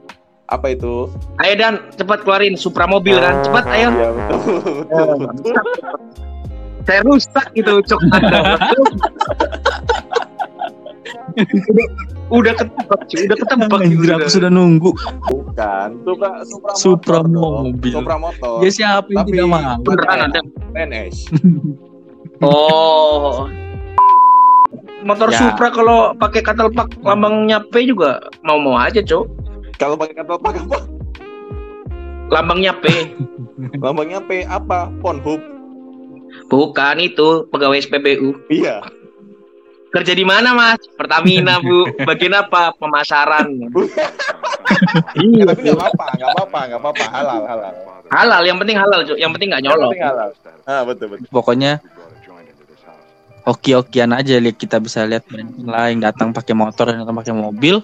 Apa 0.46 0.70
itu? 0.70 1.10
Ayo 1.42 1.54
Dan, 1.58 1.74
cepat 1.98 2.22
keluarin 2.22 2.54
Supra 2.54 2.86
mobil 2.86 3.18
kan. 3.18 3.42
Cepat, 3.42 3.64
ayo. 3.74 3.90
Iya, 3.90 4.08
betul, 4.14 4.38
betul, 4.86 5.18
betul. 5.34 5.54
Saya 6.86 7.00
rusak 7.02 7.46
gitu, 7.52 7.82
cok. 7.84 8.00
udah, 11.38 11.86
udah 12.30 12.52
ketebak, 12.54 13.00
cuy. 13.06 13.20
Udah 13.24 13.36
ketebak. 13.36 13.80
gitu. 13.84 13.96
Anjir, 13.98 14.10
aku 14.14 14.28
sudah 14.30 14.50
nunggu. 14.50 14.90
Bukan, 15.26 15.88
Supra, 16.02 16.30
Supra, 16.44 16.72
Supra 16.74 17.18
motor 17.22 17.62
mobil. 17.64 17.92
Supra 17.92 18.16
motor. 18.16 18.54
Ya 18.60 18.70
siapa 18.70 19.08
yang 19.08 19.24
Tapi- 19.24 19.32
tidak 19.32 19.46
mau? 19.48 19.74
Beneran 19.82 20.18
ada. 20.28 20.40
PNS. 20.72 21.16
Oh. 22.38 23.50
Motor 25.02 25.30
Ya. 25.30 25.38
Supra 25.42 25.74
kalau 25.74 26.14
pakai 26.14 26.38
katal 26.38 26.70
pak 26.70 26.94
lambangnya 27.02 27.58
P 27.66 27.82
juga 27.82 28.22
mau-mau 28.46 28.78
aja, 28.78 29.02
Cok. 29.02 29.26
Kalau 29.74 29.98
pakai 29.98 30.14
kata 30.14 30.38
apa 30.38 30.54
apa? 30.54 30.78
Lambangnya 32.30 32.78
P. 32.78 33.10
Lambangnya 33.82 34.22
P 34.22 34.46
apa? 34.46 34.86
Pornhub. 35.02 35.42
Bukan 36.46 36.96
itu 37.00 37.50
pegawai 37.50 37.82
SPBU. 37.82 38.38
Iya. 38.54 38.78
Kerja 39.88 40.12
di 40.12 40.24
mana, 40.24 40.52
Mas? 40.52 40.80
Pertamina, 40.96 41.60
Bu. 41.64 41.88
Bagian 42.08 42.36
apa? 42.36 42.76
Pemasaran. 42.76 43.48
Ya, 45.16 45.44
tapi 45.48 45.60
nggak 45.64 45.76
apa-apa, 45.80 46.06
nggak 46.12 46.30
apa-apa, 46.36 46.58
nggak 46.68 46.80
apa-apa, 46.80 47.04
halal, 47.08 47.40
halal. 47.48 47.72
Halal, 48.12 48.42
yang 48.44 48.58
penting 48.60 48.76
halal. 48.76 49.00
Yang 49.16 49.30
penting 49.36 49.48
nggak 49.52 49.62
Yang 49.64 49.72
nyolong. 49.72 49.92
penting 49.96 50.08
halal. 50.08 50.30
Ah, 50.68 50.82
betul 50.84 51.06
betul. 51.16 51.28
Pokoknya 51.32 51.80
hoki-hokian 53.48 54.12
aja 54.12 54.36
lihat 54.36 54.60
kita 54.60 54.76
bisa 54.76 55.08
lihat 55.08 55.24
lain 55.56 56.04
datang 56.04 56.36
pakai 56.36 56.52
motor 56.52 56.92
dan 56.92 57.00
datang 57.00 57.16
pakai 57.16 57.32
mobil. 57.32 57.80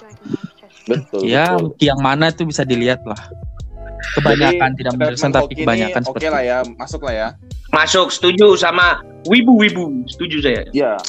Betul. 0.84 1.24
ya 1.24 1.56
betul. 1.56 1.80
yang 1.80 1.96
mana 2.04 2.28
itu 2.28 2.44
bisa 2.44 2.60
dilihat 2.60 3.00
lah. 3.08 3.16
Kebanyakan 4.20 4.76
Jadi, 4.76 4.78
tidak 4.84 4.92
menjelaskan 5.00 5.16
statement 5.16 5.32
tapi 5.32 5.44
hoki 5.48 5.62
kebanyakan 5.64 6.00
Oke 6.04 6.08
seperti 6.12 6.28
lah 6.28 6.42
ya, 6.44 6.58
masuk 6.76 7.00
lah 7.08 7.14
ya. 7.16 7.28
Masuk, 7.72 8.06
setuju 8.12 8.46
sama 8.60 9.00
wibu-wibu. 9.24 10.04
Setuju 10.04 10.36
saya. 10.44 10.62
Iya. 10.76 11.00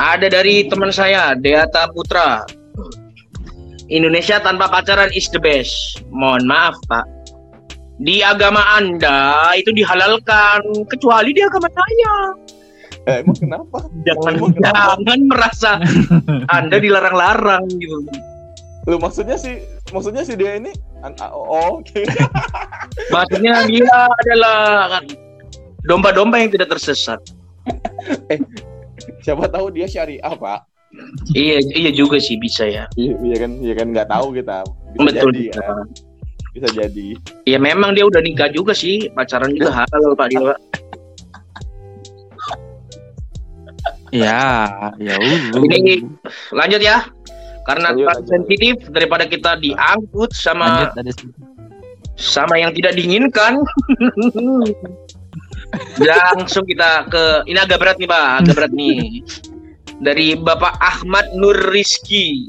Ada 0.00 0.26
dari 0.32 0.66
teman 0.68 0.88
saya, 0.92 1.36
Deata 1.36 1.88
Putra. 1.92 2.44
Indonesia 3.92 4.40
tanpa 4.40 4.72
pacaran 4.72 5.12
is 5.12 5.28
the 5.32 5.40
best. 5.42 6.00
Mohon 6.08 6.48
maaf, 6.48 6.76
Pak. 6.88 7.04
di 8.02 8.18
agama 8.18 8.58
Anda 8.74 9.52
itu 9.54 9.70
dihalalkan 9.70 10.88
kecuali 10.90 11.30
di 11.30 11.38
agama 11.44 11.70
saya. 11.70 12.14
Eh, 13.06 13.16
emang 13.22 13.38
kenapa? 13.38 13.78
Jangan 14.06 14.32
Emang 14.38 14.52
kenapa? 14.54 14.74
jangan 14.98 15.20
merasa 15.26 15.70
Anda 16.50 16.76
dilarang-larang 16.82 17.66
gitu. 17.78 17.98
Lu 18.90 18.98
maksudnya 18.98 19.38
sih 19.38 19.62
maksudnya 19.94 20.26
si 20.26 20.34
dia 20.34 20.58
ini 20.58 20.74
oh, 21.22 21.78
oke. 21.82 22.02
Maksudnya 23.14 23.66
dia 23.70 23.98
adalah 24.10 24.98
domba-domba 25.86 26.38
yang 26.42 26.50
tidak 26.50 26.74
tersesat. 26.78 27.18
Siapa 29.22 29.46
tahu 29.46 29.70
dia 29.70 29.86
syariah, 29.86 30.34
Pak. 30.34 30.60
Iya, 31.32 31.64
iya 31.72 31.90
juga 31.94 32.20
sih 32.20 32.36
bisa 32.36 32.68
ya. 32.68 32.84
Iya, 33.00 33.16
iya 33.24 33.36
kan, 33.40 33.50
iya 33.64 33.74
kan 33.78 33.86
nggak 33.96 34.08
tahu 34.12 34.36
kita. 34.36 34.66
Bisa 34.92 35.02
Betul. 35.08 35.30
jadi 35.32 35.42
ya. 35.48 35.66
Bisa 36.52 36.68
jadi. 36.68 37.06
Ya 37.48 37.58
memang 37.62 37.96
dia 37.96 38.04
udah 38.04 38.20
nikah 38.20 38.52
juga 38.52 38.76
sih, 38.76 39.08
pacaran 39.16 39.56
juga 39.56 39.72
halal 39.86 40.12
Pak 40.12 40.26
dia. 40.28 40.40
Pak. 40.42 40.58
Ya, 44.12 44.68
ya 45.00 45.16
udah. 45.16 45.64
Ini 45.64 46.04
lanjut 46.52 46.80
ya. 46.84 47.08
Karena 47.62 47.94
Lanjut, 47.94 48.04
terlalu 48.04 48.18
lanjut. 48.20 48.28
sensitif 48.28 48.74
daripada 48.90 49.24
kita 49.24 49.54
diangkut 49.62 50.34
sama 50.34 50.66
Lanjut 50.66 50.98
ada 50.98 51.12
sama 52.18 52.54
yang 52.60 52.74
tidak 52.76 52.98
diinginkan. 52.98 53.62
Langsung 55.98 56.64
kita 56.64 57.08
ke 57.08 57.48
ini 57.48 57.58
agak 57.58 57.80
berat 57.80 57.96
nih 57.96 58.08
Pak, 58.08 58.26
agak 58.44 58.54
berat 58.56 58.72
nih. 58.72 59.22
Dari 60.02 60.34
Bapak 60.34 60.76
Ahmad 60.78 61.30
Nur 61.32 61.56
Rizki. 61.70 62.44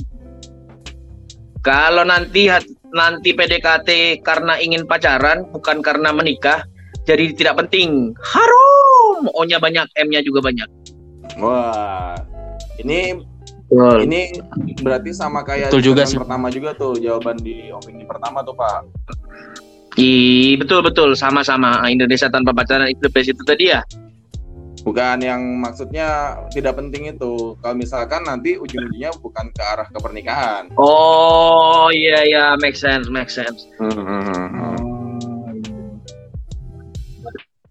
Kalau 1.63 2.03
nanti 2.03 2.51
hat- 2.51 2.67
nanti 2.91 3.31
PDKT 3.31 4.19
karena 4.19 4.59
ingin 4.59 4.83
pacaran 4.83 5.47
bukan 5.49 5.79
karena 5.79 6.11
menikah, 6.11 6.67
jadi 7.07 7.31
tidak 7.31 7.63
penting. 7.65 8.11
Harum. 8.19 9.31
O-nya 9.31 9.57
banyak, 9.57 9.87
M-nya 9.95 10.19
juga 10.19 10.43
banyak. 10.43 10.67
Wah. 11.39 12.19
Ini 12.77 13.15
Betul. 13.71 13.97
ini 14.05 14.21
berarti 14.83 15.09
sama 15.15 15.41
kayak 15.41 15.71
Betul 15.71 15.93
juga 15.93 16.03
sih. 16.05 16.19
pertama 16.19 16.51
juga 16.51 16.75
tuh 16.75 16.99
jawaban 16.99 17.39
di 17.39 17.71
opini 17.71 18.03
pertama 18.03 18.43
tuh, 18.43 18.53
Pak. 18.53 18.81
I, 19.93 20.57
betul 20.57 20.81
betul 20.81 21.13
sama-sama 21.13 21.85
Indonesia 21.85 22.25
tanpa 22.25 22.49
pacaran 22.49 22.89
itu 22.89 23.05
the 23.05 23.11
best 23.13 23.29
itu 23.29 23.41
tadi 23.45 23.69
ya. 23.69 23.85
Bukan 24.83 25.23
yang 25.23 25.39
maksudnya 25.63 26.35
tidak 26.51 26.75
penting 26.75 27.07
itu. 27.07 27.55
Kalau 27.61 27.75
misalkan 27.77 28.25
nanti 28.27 28.59
ujung-ujungnya 28.59 29.15
bukan 29.21 29.47
ke 29.53 29.63
arah 29.63 29.87
ke 29.87 29.95
pernikahan. 30.01 30.67
Oh 30.75 31.87
iya 31.93 32.25
iya 32.25 32.45
make 32.59 32.75
sense 32.75 33.07
make 33.07 33.31
sense. 33.31 33.69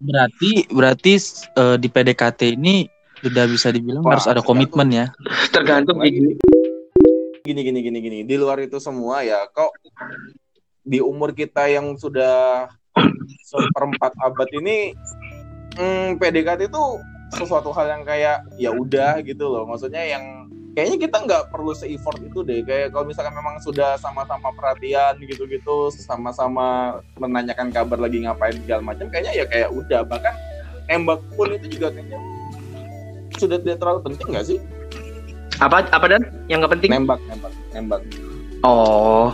Berarti 0.03 0.67
berarti 0.73 1.13
eh, 1.53 1.75
di 1.77 1.87
PDKT 1.91 2.57
ini 2.57 2.87
sudah 3.23 3.45
bisa 3.47 3.71
dibilang 3.71 4.03
Wah, 4.03 4.17
harus 4.17 4.27
ada 4.27 4.41
komitmen 4.41 4.89
ya. 4.91 5.05
Tergantung 5.51 5.99
Gini 7.43 7.59
gini 7.59 7.79
gini 7.83 7.99
gini. 7.99 8.19
Di 8.23 8.39
luar 8.39 8.63
itu 8.63 8.79
semua 8.79 9.19
ya, 9.19 9.43
kok 9.51 9.75
di 10.83 10.99
umur 10.99 11.31
kita 11.31 11.71
yang 11.71 11.95
sudah 11.95 12.67
seperempat 13.51 14.11
abad 14.19 14.49
ini 14.53 14.91
hmm, 15.79 16.19
PDKT 16.19 16.69
itu 16.69 16.83
sesuatu 17.33 17.73
hal 17.73 17.89
yang 17.89 18.03
kayak 18.05 18.45
ya 18.61 18.69
udah 18.69 19.23
gitu 19.25 19.49
loh. 19.49 19.65
Maksudnya 19.65 20.05
yang 20.05 20.45
kayaknya 20.77 20.97
kita 21.09 21.17
nggak 21.25 21.43
perlu 21.49 21.73
se-effort 21.73 22.21
itu 22.21 22.45
deh. 22.45 22.61
Kayak 22.61 22.93
kalau 22.93 23.09
misalkan 23.09 23.33
memang 23.33 23.57
sudah 23.63 23.97
sama-sama 23.97 24.53
perhatian 24.53 25.17
gitu-gitu, 25.25 25.89
sama-sama 25.97 26.99
menanyakan 27.17 27.73
kabar 27.73 27.97
lagi 27.97 28.21
ngapain 28.21 28.53
segala 28.61 28.93
macam, 28.93 29.09
kayaknya 29.09 29.33
ya 29.33 29.45
kayak 29.49 29.69
udah. 29.73 30.05
Bahkan 30.05 30.33
nembak 30.91 31.23
pun 31.33 31.49
itu 31.57 31.79
juga 31.79 31.89
kayaknya 31.89 32.19
sudah 33.41 33.57
tidak 33.57 33.81
terlalu 33.81 33.99
penting 34.11 34.27
nggak 34.29 34.47
sih? 34.47 34.59
apa 35.61 35.85
apa 35.93 36.05
dan 36.09 36.21
yang 36.49 36.59
nggak 36.59 36.75
penting? 36.75 36.89
Nembak, 36.91 37.21
nembak, 37.29 37.53
nembak. 37.71 38.01
Oh 38.65 39.31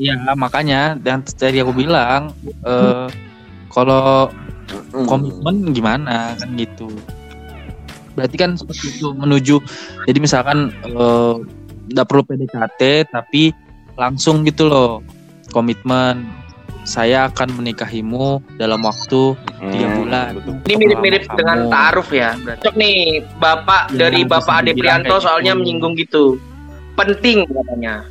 Iya, 0.00 0.16
makanya 0.32 0.96
dan 0.96 1.20
tadi 1.20 1.60
aku 1.60 1.76
bilang 1.76 2.32
eh 2.64 3.06
kalau 3.68 4.32
Hmm. 4.90 5.02
komitmen 5.04 5.74
gimana 5.74 6.32
kan 6.32 6.48
gitu. 6.54 6.88
Berarti 8.12 8.36
kan 8.36 8.54
seperti 8.54 8.86
itu 8.92 9.10
menuju 9.12 9.56
jadi 10.06 10.18
misalkan 10.18 10.70
eh, 10.80 11.34
nggak 11.90 12.06
perlu 12.06 12.22
PDKT 12.22 12.80
tapi 13.08 13.50
langsung 13.94 14.42
gitu 14.42 14.66
loh 14.66 15.02
komitmen 15.50 16.22
saya 16.80 17.28
akan 17.28 17.60
menikahimu 17.60 18.40
dalam 18.56 18.80
waktu 18.80 19.34
tiga 19.68 19.86
Hmm, 19.86 19.96
bulan. 19.98 20.30
betul. 20.38 20.54
ini 20.64 20.74
mirip-mirip 20.78 21.22
dengan 21.28 21.58
taaruf 21.68 22.08
ya. 22.08 22.32
Cocok 22.38 22.74
nih 22.74 22.96
bapak 23.36 23.82
Ya, 23.90 23.98
dari 24.00 24.20
bapak 24.24 24.54
Ade 24.64 24.72
Prianto 24.72 25.12
kayak 25.12 25.22
soalnya 25.22 25.52
gitu. 25.52 25.60
menyinggung 25.60 25.94
gitu. 25.94 26.24
Penting 26.94 27.44
katanya. 27.44 28.06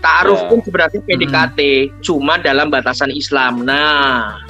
Taaruf 0.00 0.40
Ya. 0.40 0.48
pun 0.48 0.58
sebenarnya 0.60 1.00
PDKT 1.00 1.58
cuma 2.00 2.36
dalam 2.36 2.68
batasan 2.68 3.12
Islam. 3.12 3.62
Nah 3.62 4.40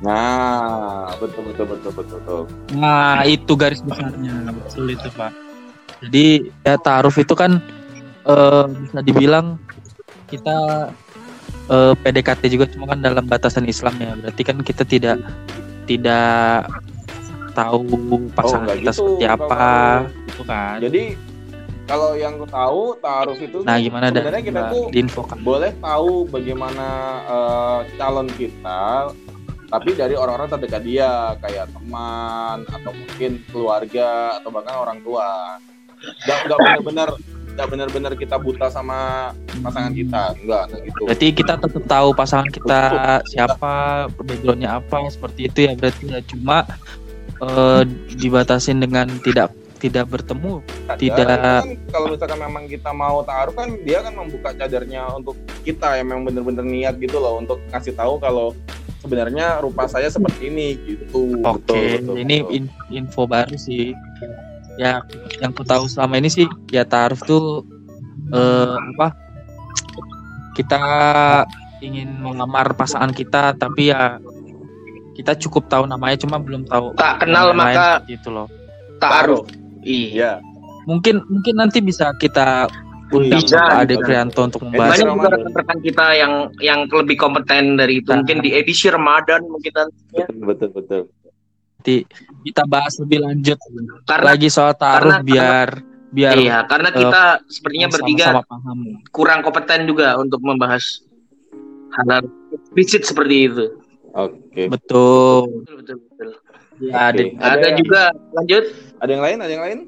Nah, 0.00 1.12
betul 1.20 1.52
betul 1.52 1.66
betul 1.68 1.92
betul 1.92 2.18
betul. 2.18 2.42
Nah, 2.72 3.20
itu 3.22 3.52
garis 3.52 3.84
besarnya. 3.84 4.48
Betul 4.48 4.96
itu, 4.96 5.08
Pak. 5.12 5.28
Jadi 6.00 6.26
ya 6.64 6.80
taaruf 6.80 7.20
itu 7.20 7.36
kan 7.36 7.60
eh, 8.24 8.64
bisa 8.64 9.00
dibilang 9.04 9.60
kita 10.24 10.88
eh, 11.68 11.92
PDKT 11.94 12.48
juga 12.48 12.64
cuma 12.72 12.88
kan 12.88 13.04
dalam 13.04 13.28
batasan 13.28 13.68
Islam 13.68 13.92
ya. 14.00 14.16
Berarti 14.16 14.40
kan 14.40 14.56
kita 14.64 14.88
tidak 14.88 15.20
tidak 15.84 16.64
tahu 17.52 17.84
pasangan 18.32 18.72
nggak 18.72 18.78
kita 18.80 18.88
gitu, 18.88 18.96
seperti 18.96 19.24
apa 19.28 19.44
kalau- 19.52 20.08
gitu 20.24 20.42
kan. 20.48 20.76
Jadi 20.80 21.02
kalau 21.90 22.14
yang 22.14 22.38
tahu 22.46 22.94
taaruf 22.96 23.36
itu 23.36 23.58
Nah, 23.60 23.76
gimana 23.76 24.08
dah? 24.08 24.22
sebenarnya 24.22 24.44
kita 24.46 24.60
Nah, 24.60 24.70
tuh 24.70 24.84
diinfokan. 24.88 25.36
boleh 25.42 25.72
tahu 25.76 26.12
bagaimana 26.26 26.86
eh, 27.26 27.78
calon 27.96 28.28
kita 28.30 29.10
tapi 29.66 29.94
dari 29.94 30.14
orang-orang 30.14 30.50
terdekat 30.50 30.82
dia 30.82 31.10
kayak 31.38 31.70
teman 31.70 32.62
atau 32.64 32.90
mungkin 32.90 33.38
keluarga 33.48 34.08
atau 34.38 34.50
bahkan 34.50 34.74
orang 34.76 34.98
tua 35.00 35.58
nggak 36.00 36.38
nggak 36.44 36.58
benar-benar 36.58 37.08
nggak 37.50 37.68
benar-benar 37.68 38.12
kita 38.14 38.34
buta 38.34 38.66
sama 38.66 39.30
pasangan 39.60 39.92
kita 39.92 40.32
enggak 40.38 40.64
enggak 40.66 40.80
gitu 40.86 41.00
Berarti 41.04 41.26
kita 41.30 41.54
tetap 41.54 41.84
tahu 41.84 42.08
pasangan 42.10 42.48
kita 42.48 42.80
siapa, 43.26 43.74
backgroundnya 44.16 44.80
apa, 44.80 45.06
seperti 45.06 45.46
itu 45.46 45.58
ya. 45.66 45.72
Berarti 45.74 46.04
ya 46.08 46.20
cuma 46.24 46.64
eh, 47.38 47.82
dibatasin 48.12 48.78
dengan 48.78 49.06
tidak 49.20 49.52
tidak 49.80 50.06
bertemu. 50.06 50.60
tidak- 50.94 51.24
Ya, 51.24 51.64
kan 51.64 51.64
kalau 51.88 52.06
misalkan 52.12 52.38
memang 52.38 52.64
kita 52.66 52.90
mau 52.92 53.24
taruh 53.24 53.50
kan 53.50 53.72
dia 53.80 53.98
kan 54.00 54.12
membuka 54.12 54.52
cadarnya 54.52 55.08
untuk 55.10 55.32
kita 55.62 55.96
yang 55.96 56.06
memang 56.06 56.28
bener-bener 56.28 56.62
niat 56.62 56.94
gitu 56.96 57.16
loh 57.16 57.40
untuk 57.40 57.56
ngasih 57.68 57.94
tahu 57.94 58.18
kalau 58.18 58.52
sebenarnya 59.00 59.58
rupa 59.58 59.88
saya 59.88 60.06
seperti 60.06 60.46
ini 60.46 60.76
gitu. 60.78 61.40
Oke, 61.40 61.64
Betul, 61.64 61.80
betul, 61.96 62.16
ini 62.18 62.36
betul. 62.38 62.54
in- 62.54 62.74
info 62.92 63.24
baru 63.24 63.56
sih. 63.56 63.96
Ya, 64.76 65.00
yang 65.38 65.50
ku 65.50 65.62
tahu 65.62 65.84
selama 65.86 66.16
ini 66.16 66.28
sih 66.28 66.44
ya 66.68 66.84
taaruf 66.84 67.24
tuh 67.24 67.64
eh, 68.30 68.76
apa? 68.94 69.16
Kita 70.52 70.80
ingin 71.80 72.20
melamar 72.20 72.74
pasangan 72.74 73.10
kita, 73.10 73.56
tapi 73.56 73.88
ya 73.88 74.20
kita 75.12 75.36
cukup 75.38 75.66
tahu 75.66 75.84
namanya, 75.84 76.16
cuma 76.16 76.36
belum 76.36 76.64
tahu. 76.64 76.92
tak 76.94 77.20
kenal 77.20 77.50
nama 77.50 77.64
lain 77.66 77.76
maka 77.76 77.88
gitu 78.06 78.28
loh. 78.28 78.48
taaruf. 78.98 79.48
Iya. 79.84 80.08
Iya. 80.14 80.32
Mungkin 80.88 81.22
mungkin 81.28 81.54
nanti 81.60 81.78
bisa 81.84 82.10
kita 82.16 82.66
undang 83.10 83.42
Bisa, 83.42 83.60
Ade. 83.74 83.98
Prianto 84.00 84.40
untuk 84.46 84.62
membahas. 84.64 84.96
Banyak 84.96 85.06
juga 85.18 85.28
rekan-rekan 85.34 85.78
kita 85.82 86.06
yang 86.14 86.32
yang 86.62 86.80
lebih 86.86 87.16
kompeten 87.18 87.76
dari 87.76 88.00
itu. 88.00 88.10
Nah. 88.10 88.22
Mungkin 88.22 88.38
di 88.42 88.50
edisi 88.54 88.86
Ramadan 88.88 89.44
mungkin 89.46 89.72
nantinya. 89.74 90.26
Betul 90.30 90.44
betul 90.46 90.68
betul. 90.72 91.00
Nanti 91.80 91.96
kita 92.44 92.62
bahas 92.68 92.94
lebih 93.00 93.18
lanjut 93.24 93.58
Karena 94.04 94.24
lagi 94.36 94.48
soal 94.52 94.76
taaruf 94.76 95.20
karena- 95.20 95.24
biar 95.24 95.68
biar 96.10 96.34
iya, 96.42 96.66
karena 96.66 96.90
eh, 96.90 96.98
kita 97.06 97.22
sepertinya 97.46 97.86
bertiga 97.86 98.24
sama-sama 98.42 98.50
paham. 98.50 98.78
kurang 99.14 99.40
kompeten 99.46 99.86
juga 99.86 100.18
untuk 100.18 100.42
membahas 100.42 101.06
hal 101.94 102.26
eksplisit 102.50 103.06
seperti 103.06 103.46
itu. 103.46 103.66
Oke. 104.10 104.66
Betul. 104.66 105.62
Betul 105.62 105.74
betul 105.78 105.96
betul. 106.02 106.30
Ya, 106.80 107.12
Oke. 107.12 107.36
ada 107.36 107.60
Ada 107.60 107.68
juga 107.76 108.02
lanjut. 108.32 108.64
Ada 109.04 109.10
yang 109.12 109.24
lain? 109.24 109.38
Ada 109.44 109.52
yang 109.52 109.64
lain? 109.64 109.78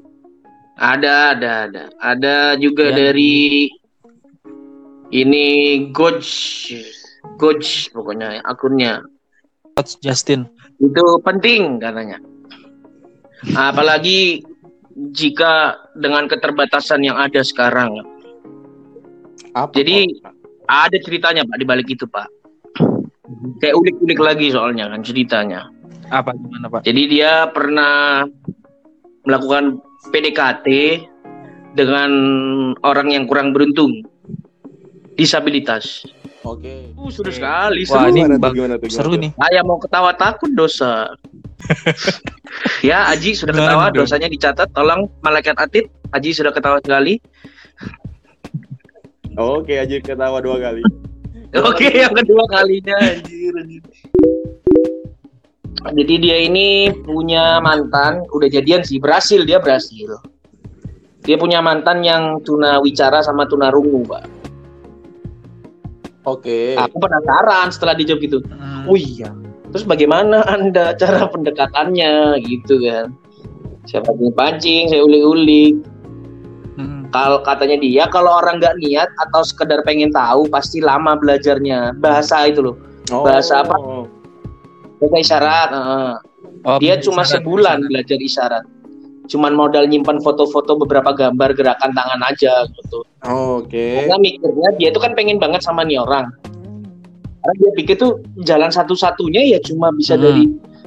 Ada 0.77 1.13
ada 1.37 1.51
ada. 1.69 1.83
Ada 2.01 2.35
juga 2.61 2.93
Ya. 2.93 3.09
dari 3.09 3.69
ini 5.09 5.45
Goj 5.93 6.25
Goj 7.37 7.65
pokoknya 7.93 8.41
akunnya. 8.45 9.01
Coach 9.73 9.97
Justin. 10.05 10.45
Itu 10.77 11.17
penting 11.25 11.81
katanya. 11.81 12.21
Apalagi 13.57 14.45
jika 15.17 15.81
dengan 15.97 16.29
keterbatasan 16.29 17.01
yang 17.01 17.17
ada 17.17 17.41
sekarang. 17.41 18.05
Apa? 19.57 19.73
Jadi 19.73 20.21
ada 20.69 20.97
ceritanya 21.01 21.41
Pak 21.41 21.57
di 21.57 21.65
balik 21.65 21.89
itu 21.89 22.05
Pak. 22.05 22.29
Kayak 23.57 23.81
ulik-ulik 23.81 24.19
lagi 24.21 24.53
soalnya 24.53 24.93
kan 24.93 25.01
ceritanya. 25.01 25.72
Apa 26.13 26.37
gimana 26.37 26.69
Pak? 26.69 26.85
Jadi 26.85 27.01
dia 27.09 27.49
pernah 27.49 28.21
melakukan 29.25 29.81
PDKT 30.13 30.67
dengan 31.73 32.11
orang 32.85 33.09
yang 33.09 33.25
kurang 33.25 33.49
beruntung. 33.49 34.05
Disabilitas. 35.17 36.05
Oke. 36.45 36.93
Uh, 36.93 37.09
seru 37.09 37.31
sekali, 37.33 37.87
Wah, 37.89 38.05
seru. 38.05 38.13
ini 38.13 38.19
Gimana 38.27 38.35
gimana 38.51 38.75
gimana 38.77 38.93
seru 38.93 39.13
nih. 39.17 39.31
Saya 39.33 39.61
mau 39.65 39.77
ketawa 39.81 40.11
takut 40.13 40.51
dosa. 40.53 41.09
ya, 42.89 43.07
Aji 43.09 43.33
sudah 43.33 43.55
Gimana 43.55 43.73
ketawa, 43.73 43.85
dong? 43.89 44.05
dosanya 44.05 44.29
dicatat. 44.29 44.69
Tolong 44.75 45.07
malaikat 45.23 45.55
Atid, 45.57 45.87
Aji 46.13 46.35
sudah 46.35 46.51
ketawa 46.53 46.77
sekali. 46.83 47.17
Oke, 49.33 49.81
aja 49.81 49.97
ketawa 49.97 50.37
dua 50.45 50.61
kali. 50.61 50.83
Oke, 51.69 51.89
yang 51.89 52.13
kedua 52.13 52.43
kalinya 52.49 52.97
anjir, 53.01 53.53
anjir. 53.57 53.81
Jadi 55.81 56.15
dia 56.21 56.37
ini 56.37 56.93
punya 56.93 57.57
mantan, 57.59 58.23
udah 58.29 58.47
jadian 58.47 58.85
sih, 58.85 59.01
berhasil 59.01 59.41
dia 59.43 59.57
berhasil. 59.57 60.21
Dia 61.23 61.39
punya 61.39 61.63
mantan 61.63 62.03
yang 62.03 62.43
tuna 62.43 62.83
wicara 62.83 63.23
sama 63.23 63.47
tuna 63.47 63.71
rungu, 63.71 64.03
Pak. 64.05 64.23
Oke. 66.23 66.79
Aku 66.79 66.99
penasaran 66.99 67.67
setelah 67.71 67.95
dijawab 67.95 68.19
gitu. 68.23 68.37
Hmm. 68.47 68.87
Oh 68.87 68.95
iya. 68.95 69.31
Terus 69.71 69.83
bagaimana 69.83 70.43
Anda 70.55 70.95
cara 70.95 71.27
pendekatannya 71.27 72.39
gitu 72.43 72.79
kan? 72.83 73.15
Saya 73.83 73.99
pancing-pancing, 74.07 74.87
saya 74.87 75.03
ulik-ulik. 75.03 75.83
Hmm. 76.79 77.11
Kalau 77.11 77.43
katanya 77.43 77.75
dia 77.83 78.03
kalau 78.07 78.39
orang 78.39 78.63
nggak 78.63 78.79
niat 78.79 79.09
atau 79.27 79.43
sekedar 79.43 79.83
pengen 79.83 80.15
tahu 80.15 80.47
pasti 80.47 80.79
lama 80.79 81.19
belajarnya 81.19 81.99
bahasa 81.99 82.47
itu 82.47 82.63
loh. 82.63 82.75
Oh. 83.11 83.27
bahasa 83.27 83.67
apa? 83.67 83.75
Bahasa 85.03 85.17
isyarat. 85.19 85.69
heeh. 85.69 86.13
Oh, 86.63 86.79
Dia 86.79 86.95
cuma 86.95 87.27
sebulan 87.27 87.83
belajar 87.91 88.15
isyarat. 88.15 88.63
Cuman 89.27 89.51
modal 89.51 89.87
nyimpan 89.87 90.19
foto-foto 90.19 90.75
beberapa 90.75 91.11
gambar 91.11 91.55
gerakan 91.55 91.91
tangan 91.91 92.21
aja 92.23 92.67
gitu. 92.71 93.03
Oke. 93.23 94.03
Karena 94.03 94.15
mikirnya 94.19 94.69
dia 94.75 94.87
itu 94.91 94.99
kan 94.99 95.11
pengen 95.15 95.39
banget 95.39 95.63
sama 95.63 95.83
nih 95.83 95.99
orang. 95.99 96.27
Karena 97.39 97.53
dia 97.59 97.71
pikir 97.75 97.95
tuh 97.95 98.19
jalan 98.43 98.71
satu-satunya 98.71 99.43
ya 99.47 99.59
cuma 99.59 99.91
bisa 99.91 100.15
Hmm. 100.15 100.23
dari 100.23 100.43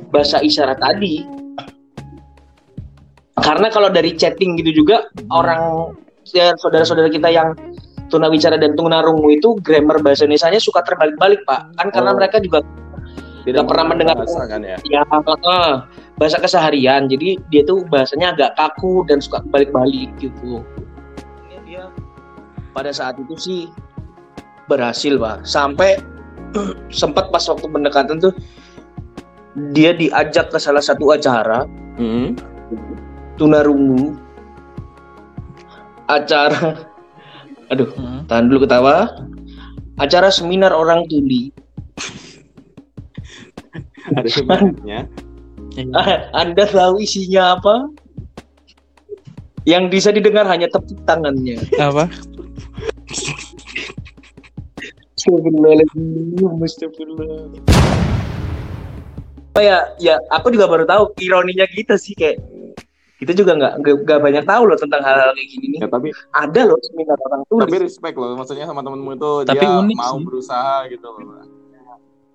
bahasa 0.08 0.40
isyarat 0.40 0.80
tadi. 0.80 1.24
Karena 3.36 3.68
kalau 3.68 3.92
dari 3.92 4.16
chatting 4.16 4.56
gitu 4.56 4.84
juga 4.84 5.04
orang 5.28 5.92
ya, 6.32 6.56
saudara-saudara 6.56 7.12
kita 7.12 7.28
yang 7.28 7.52
tunawicara 8.08 8.56
dan 8.56 8.72
tunarungu 8.72 9.28
itu 9.28 9.56
grammar 9.60 10.00
bahasa 10.00 10.24
Indonesia-nya 10.24 10.60
suka 10.60 10.80
terbalik-balik 10.82 11.44
pak. 11.44 11.68
Kan 11.76 11.88
karena 11.92 12.10
Oh. 12.12 12.16
mereka 12.16 12.40
juga 12.40 12.64
Tidak 13.46 13.62
Nggak 13.62 13.70
pernah 13.70 13.86
mendengar. 13.86 14.14
bahasa 14.18 14.42
kan 14.50 14.60
ya. 14.60 14.76
ya 14.90 15.00
eh, 15.06 15.74
bahasa 16.18 16.36
keseharian. 16.42 17.06
Jadi 17.06 17.38
dia 17.48 17.62
tuh 17.62 17.86
bahasanya 17.86 18.34
agak 18.34 18.58
kaku 18.58 19.06
dan 19.06 19.22
suka 19.22 19.38
balik-balik 19.48 20.10
gitu. 20.18 20.66
Ini 21.46 21.56
Dia 21.62 21.84
pada 22.74 22.90
saat 22.90 23.14
itu 23.22 23.38
sih 23.38 23.62
berhasil 24.66 25.14
pak. 25.14 25.46
Sampai 25.46 25.94
sempat 26.90 27.30
pas 27.30 27.46
waktu 27.46 27.66
pendekatan 27.70 28.18
tuh 28.18 28.34
dia 29.72 29.94
diajak 29.94 30.50
ke 30.52 30.58
salah 30.58 30.82
satu 30.82 31.14
acara 31.14 31.64
Hmm. 31.96 32.36
tunarungu 33.40 34.20
acara 36.06 36.76
aduh 37.72 37.88
Hmm. 37.96 38.28
tahan 38.28 38.52
dulu 38.52 38.68
ketawa 38.68 39.16
acara 39.96 40.28
seminar 40.28 40.76
orang 40.76 41.08
tuli 41.08 41.50
Ada 44.16 44.28
sebenarnya. 44.28 45.00
Iya. 45.76 46.14
anda 46.32 46.64
tahu 46.64 46.98
isinya 46.98 47.54
apa 47.54 47.90
yang 49.64 49.86
bisa 49.86 50.08
didengar 50.08 50.46
hanya 50.46 50.66
tepuk 50.66 50.96
tangannya 51.04 51.60
Apa? 51.76 52.08
Astagfirullahaladzim, 55.16 56.62
astagfirullah. 56.62 57.50
Oh 59.52 59.62
ya, 59.62 59.88
ya 59.96 60.20
aku 60.28 60.48
juga 60.50 60.64
baru 60.66 60.84
tahu 60.84 61.16
ironinya 61.18 61.64
kita 61.66 61.96
sih 61.96 62.12
kayak 62.12 62.36
kita 63.16 63.32
juga 63.32 63.56
nggak 63.56 63.72
nggak- 63.80 64.22
banyak 64.22 64.44
tahu 64.44 64.62
loh 64.66 64.76
tentang 64.76 65.00
hal-hal 65.00 65.32
kayak 65.32 65.48
gini 65.50 65.66
nih. 65.72 65.78
Ya, 65.80 65.88
tapi 65.88 66.08
Ada 66.30 66.60
loh 66.62 66.76
seminar 66.78 67.16
orang 67.18 67.42
tulis. 67.46 67.62
tapi 67.64 67.76
respect 67.80 68.14
loh 68.14 68.36
maksudnya 68.36 68.64
sama 68.64 68.80
temenmu 68.80 69.10
itu 69.12 69.30
Tapi 69.42 69.56
dia 69.56 69.70
unik 69.74 69.96
mau 69.96 70.14
sih. 70.14 70.24
berusaha 70.24 70.76
gitu 70.88 71.06
loh. 71.08 71.40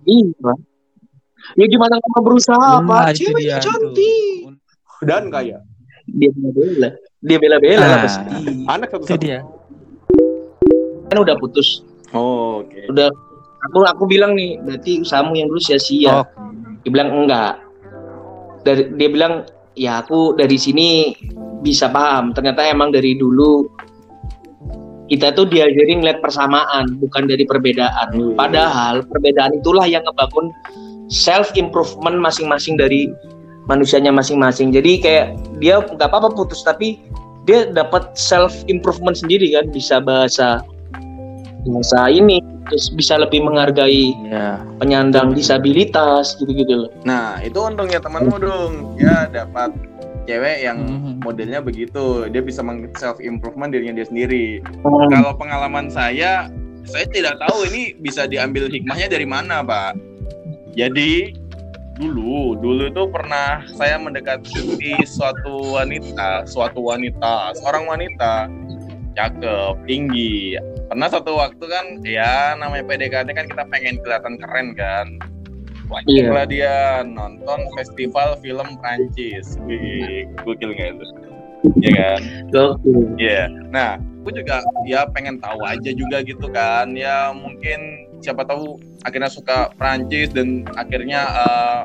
Iya. 0.04 0.54
Ya 1.54 1.65
gimana 1.65 1.97
kamu 1.97 2.19
berusaha 2.23 2.58
Nah, 2.80 2.82
apa? 2.82 3.12
dia 3.13 3.60
cantik. 3.60 4.56
Dan 5.01 5.30
kaya. 5.30 5.58
Dia 6.08 6.30
bela-bela. 6.32 6.89
Dia 7.21 7.38
bela-bela 7.38 7.82
lah 7.82 7.97
Ah. 7.97 8.04
pasti. 8.04 8.23
Anak 8.65 8.88
satu 8.89 9.04
Itu 9.06 9.15
dia. 9.17 9.39
Kan 11.08 11.17
udah 11.19 11.36
putus. 11.38 11.84
Oh, 12.12 12.63
oke. 12.63 12.88
Udah 12.88 13.08
aku 13.62 13.77
aku 13.84 14.04
bilang 14.06 14.34
nih, 14.34 14.60
berarti 14.60 14.99
usahamu 14.99 15.36
yang 15.36 15.47
dulu 15.47 15.60
sia-sia. 15.60 16.23
Oh. 16.23 16.25
Dia 16.82 16.89
bilang 16.89 17.10
enggak. 17.13 17.62
Dari 18.62 18.93
dia 18.95 19.10
bilang 19.10 19.34
ya 19.73 20.01
aku 20.01 20.34
dari 20.34 20.56
sini 20.56 21.15
bisa 21.62 21.88
paham. 21.88 22.32
Ternyata 22.32 22.65
emang 22.65 22.89
dari 22.89 23.15
dulu 23.15 23.65
kita 25.08 25.36
tuh 25.36 25.43
diajarin 25.43 25.99
ngeliat 25.99 26.23
persamaan, 26.23 26.95
bukan 26.97 27.27
dari 27.27 27.43
perbedaan. 27.43 28.15
Wih. 28.15 28.32
Padahal 28.34 29.04
perbedaan 29.04 29.51
itulah 29.54 29.84
yang 29.84 30.08
ngebangun 30.08 30.47
self 31.12 31.52
improvement 31.60 32.17
masing-masing 32.17 32.80
dari 32.80 33.12
manusianya 33.67 34.10
masing-masing. 34.10 34.71
Jadi 34.71 35.04
kayak 35.04 35.28
dia 35.60 35.84
nggak 35.84 36.08
apa-apa 36.08 36.34
putus 36.34 36.63
tapi 36.63 36.97
dia 37.45 37.67
dapat 37.69 38.15
self 38.17 38.54
improvement 38.71 39.17
sendiri 39.17 39.52
kan, 39.54 39.69
bisa 39.69 40.00
bahasa 40.00 40.63
bahasa 41.62 42.10
ini, 42.10 42.41
terus 42.69 42.89
bisa 42.89 43.21
lebih 43.21 43.45
menghargai 43.45 44.17
Iya. 44.26 44.65
penyandang 44.82 45.38
disabilitas 45.38 46.34
gitu-gitu 46.41 46.88
loh. 46.88 46.91
Nah, 47.06 47.38
itu 47.45 47.58
untungnya 47.62 48.02
temanmu 48.02 48.36
dong. 48.41 48.74
Dia 48.97 49.30
dapat 49.30 49.69
cewek 50.26 50.58
yang 50.65 50.78
Hmm. 50.82 51.13
modelnya 51.21 51.62
begitu. 51.62 52.26
Dia 52.30 52.41
bisa 52.41 52.65
meng 52.65 52.89
self 52.97 53.21
improvement 53.21 53.69
dirinya 53.69 54.02
dia 54.02 54.10
sendiri. 54.10 54.62
Kalau 55.13 55.38
pengalaman 55.38 55.89
saya, 55.89 56.50
saya 56.86 57.06
tidak 57.10 57.38
tahu 57.41 57.69
ini 57.69 57.93
bisa 57.97 58.26
diambil 58.26 58.65
hikmahnya 58.69 59.06
dari 59.10 59.26
mana, 59.30 59.62
Pak. 59.62 60.11
Jadi 60.76 61.36
dulu, 62.00 62.58
dulu 62.58 62.90
itu 62.90 63.04
pernah 63.12 63.62
saya 63.78 64.00
mendekati 64.02 65.04
suatu 65.06 65.78
wanita, 65.78 66.48
suatu 66.50 66.80
wanita, 66.82 67.54
seorang 67.60 67.86
wanita 67.86 68.50
cakep, 69.14 69.76
tinggi. 69.86 70.56
Pernah 70.88 71.08
satu 71.12 71.36
waktu 71.36 71.64
kan, 71.68 71.86
ya 72.08 72.56
namanya 72.56 72.88
PDKT 72.88 73.30
kan 73.36 73.46
kita 73.48 73.64
pengen 73.68 74.00
kelihatan 74.02 74.36
keren 74.40 74.74
kan. 74.76 75.08
Iya. 76.08 76.32
Wajarlah 76.32 76.46
dia 76.48 76.76
nonton 77.04 77.68
festival 77.76 78.40
film 78.40 78.80
Prancis. 78.80 79.60
Wih, 79.68 80.24
gokil 80.48 80.72
nggak 80.72 80.96
itu? 80.96 81.06
Iya 81.84 81.92
kan? 81.92 82.22
Iya. 83.20 83.42
Nah, 83.70 84.00
aku 84.24 84.32
juga 84.32 84.64
ya 84.88 85.04
pengen 85.12 85.44
tahu 85.44 85.60
aja 85.68 85.92
juga 85.92 86.24
gitu 86.24 86.48
kan. 86.48 86.96
Ya 86.96 87.36
mungkin 87.36 88.08
siapa 88.22 88.46
tahu 88.46 88.78
akhirnya 89.02 89.28
suka 89.28 89.74
Prancis 89.76 90.30
dan 90.32 90.64
akhirnya 90.74 91.22
eh, 91.26 91.82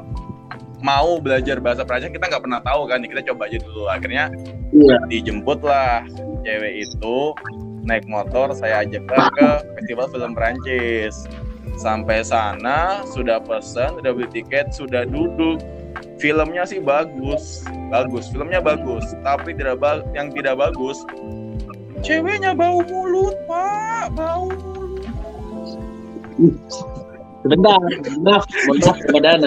mau 0.81 1.17
belajar 1.19 1.59
bahasa 1.59 1.83
Prancis 1.83 2.13
kita 2.13 2.29
nggak 2.29 2.45
pernah 2.45 2.61
tahu 2.63 2.87
kan. 2.87 3.01
Kita 3.03 3.25
coba 3.33 3.49
aja 3.49 3.59
dulu. 3.59 3.89
Akhirnya 3.89 4.29
Iya. 4.71 4.99
dijemput 5.09 5.65
lah 5.65 6.05
cewek 6.45 6.85
itu 6.85 7.17
naik 7.87 8.05
motor 8.07 8.51
saya 8.53 8.83
ajaklah 8.83 9.31
ke 9.33 9.49
festival 9.81 10.07
film 10.13 10.33
Prancis. 10.35 11.25
Sampai 11.77 12.25
sana 12.25 13.05
sudah 13.05 13.37
pesan, 13.37 14.01
sudah 14.01 14.13
beli 14.13 14.29
tiket, 14.33 14.73
sudah 14.73 15.05
duduk. 15.05 15.61
Filmnya 16.17 16.65
sih 16.65 16.81
bagus, 16.81 17.65
bagus. 17.89 18.29
Filmnya 18.33 18.61
bagus, 18.61 19.05
tapi 19.21 19.53
tidak 19.53 19.81
ba- 19.81 20.05
yang 20.13 20.33
tidak 20.33 20.57
bagus. 20.57 21.05
Ceweknya 22.01 22.53
bau 22.53 22.81
mulut, 22.85 23.37
Pak. 23.45 24.13
Bau. 24.13 24.49
Sebentar, 27.47 27.79
maaf, 28.27 28.43
maaf 28.83 28.97
kepada 29.07 29.39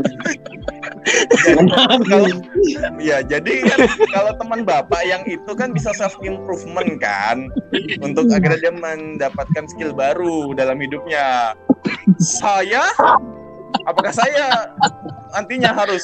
ya 3.02 3.20
jadi 3.24 3.54
kan 3.66 3.80
kalau 4.14 4.32
teman 4.40 4.62
bapak 4.64 5.02
yang 5.04 5.24
itu 5.28 5.52
kan 5.58 5.76
bisa 5.76 5.92
self 5.96 6.16
improvement 6.24 6.96
kan 7.02 7.50
untuk 8.00 8.30
akhirnya 8.32 8.70
dia 8.70 8.74
mendapatkan 8.74 9.68
skill 9.68 9.92
baru 9.92 10.56
dalam 10.56 10.80
hidupnya. 10.80 11.56
Saya 12.40 12.88
apakah 13.84 14.14
saya 14.16 14.72
nantinya 15.36 15.76
harus 15.76 16.04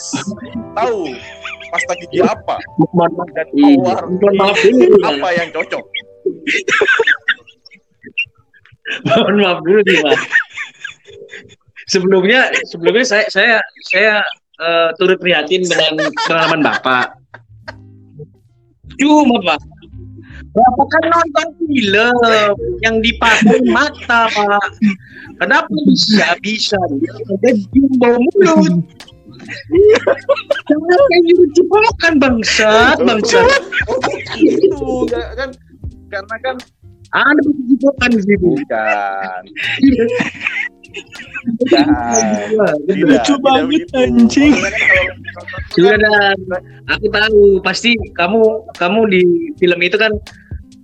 tahu 0.75 1.15
pasta 1.71 1.93
gigi 1.99 2.19
apa 2.21 2.59
dan 3.35 3.47
Iya, 3.55 3.95
maaf 4.37 4.57
dulu. 4.59 4.95
apa 5.03 5.27
yang 5.33 5.49
cocok? 5.55 5.83
Mohon 9.09 9.35
maaf 9.41 9.59
dulu 9.65 9.79
nih, 9.81 9.97
Mas. 10.05 10.21
Sebelumnya 11.89 12.51
sebelumnya 12.69 13.05
saya 13.05 13.25
saya 13.29 13.55
saya 13.91 14.13
eh, 14.61 14.89
turut 14.97 15.17
prihatin 15.19 15.65
dengan 15.65 16.09
pengalaman 16.25 16.61
Bapak. 16.63 17.17
Cuma 18.95 19.37
Pak, 19.43 19.59
Bapak 20.55 20.87
kan 20.87 21.03
nonton 21.11 21.47
film 21.59 22.15
yang 22.79 23.03
dipakai 23.03 23.59
mata 23.67 24.31
Pak. 24.31 24.69
Kenapa 25.43 25.67
bisa 25.83 26.39
bisa 26.39 26.79
ada 26.79 27.49
bau 27.99 28.15
mulut? 28.15 28.79
Jangan 30.65 30.99
kayak 31.11 31.21
gitu 31.27 31.43
cipokan 31.59 32.13
bangsat 32.23 32.97
bangsat. 33.03 33.61
Itu 34.39 35.05
nggak 35.11 35.27
kan 35.37 35.49
karena 36.09 36.37
kan 36.41 36.55
Ada 37.15 37.39
cipokan 37.43 38.09
di 38.11 38.21
situ. 38.27 38.47
bukan. 38.59 39.41
Lucu 42.87 43.05
Lucu 43.05 43.33
banget, 43.43 43.83
anjing. 43.95 44.53
Sudah 45.75 45.95
dan 45.99 46.37
aku 46.87 47.05
tahu 47.11 47.39
pasti 47.61 47.95
kamu 48.15 48.41
kamu 48.79 48.99
di 49.11 49.21
film 49.59 49.79
itu 49.83 49.97
kan 49.99 50.11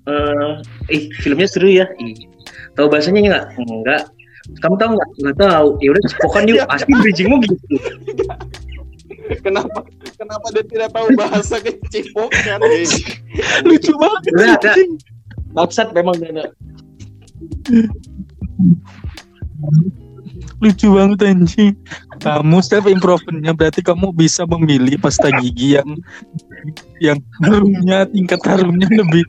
eh 0.09 0.51
ih 0.91 1.03
filmnya 1.24 1.47
seru 1.47 1.72
ya. 1.72 1.88
Ih, 2.01 2.28
tahu 2.76 2.91
bahasanya 2.91 3.20
enggak? 3.24 3.45
Enggak. 3.57 4.03
Kamu 4.59 4.76
tahu 4.76 4.89
enggak? 4.97 5.09
Enggak 5.24 5.38
tahu. 5.39 5.68
Ya 5.80 5.89
udah 5.95 6.03
pokoknya 6.28 6.51
yuk 6.59 6.68
pasti 6.72 6.91
bridgingmu 6.91 7.36
gitu. 7.45 7.55
Kenapa 9.39 9.88
kenapa 10.20 10.45
dia 10.51 10.64
tidak 10.68 10.89
tahu 10.91 11.07
bahasa 11.16 11.55
kecipokan? 11.64 12.59
Lucu 13.68 13.91
banget. 13.95 14.22
Udah 14.36 14.49
ada. 14.59 14.74
Memang 15.95 16.16
ada. 16.20 16.45
Lucu 20.62 20.88
banget 20.93 21.20
anjing. 21.26 21.74
Kamu 22.22 22.62
step 22.62 22.86
improvementnya 22.86 23.57
berarti 23.57 23.82
kamu 23.82 24.14
bisa 24.14 24.45
memilih 24.45 25.01
pasta 25.01 25.34
gigi 25.41 25.74
yang 25.74 25.89
yang 27.01 27.18
harumnya 27.41 28.05
tingkat 28.05 28.38
harumnya 28.45 28.86
lebih 28.93 29.26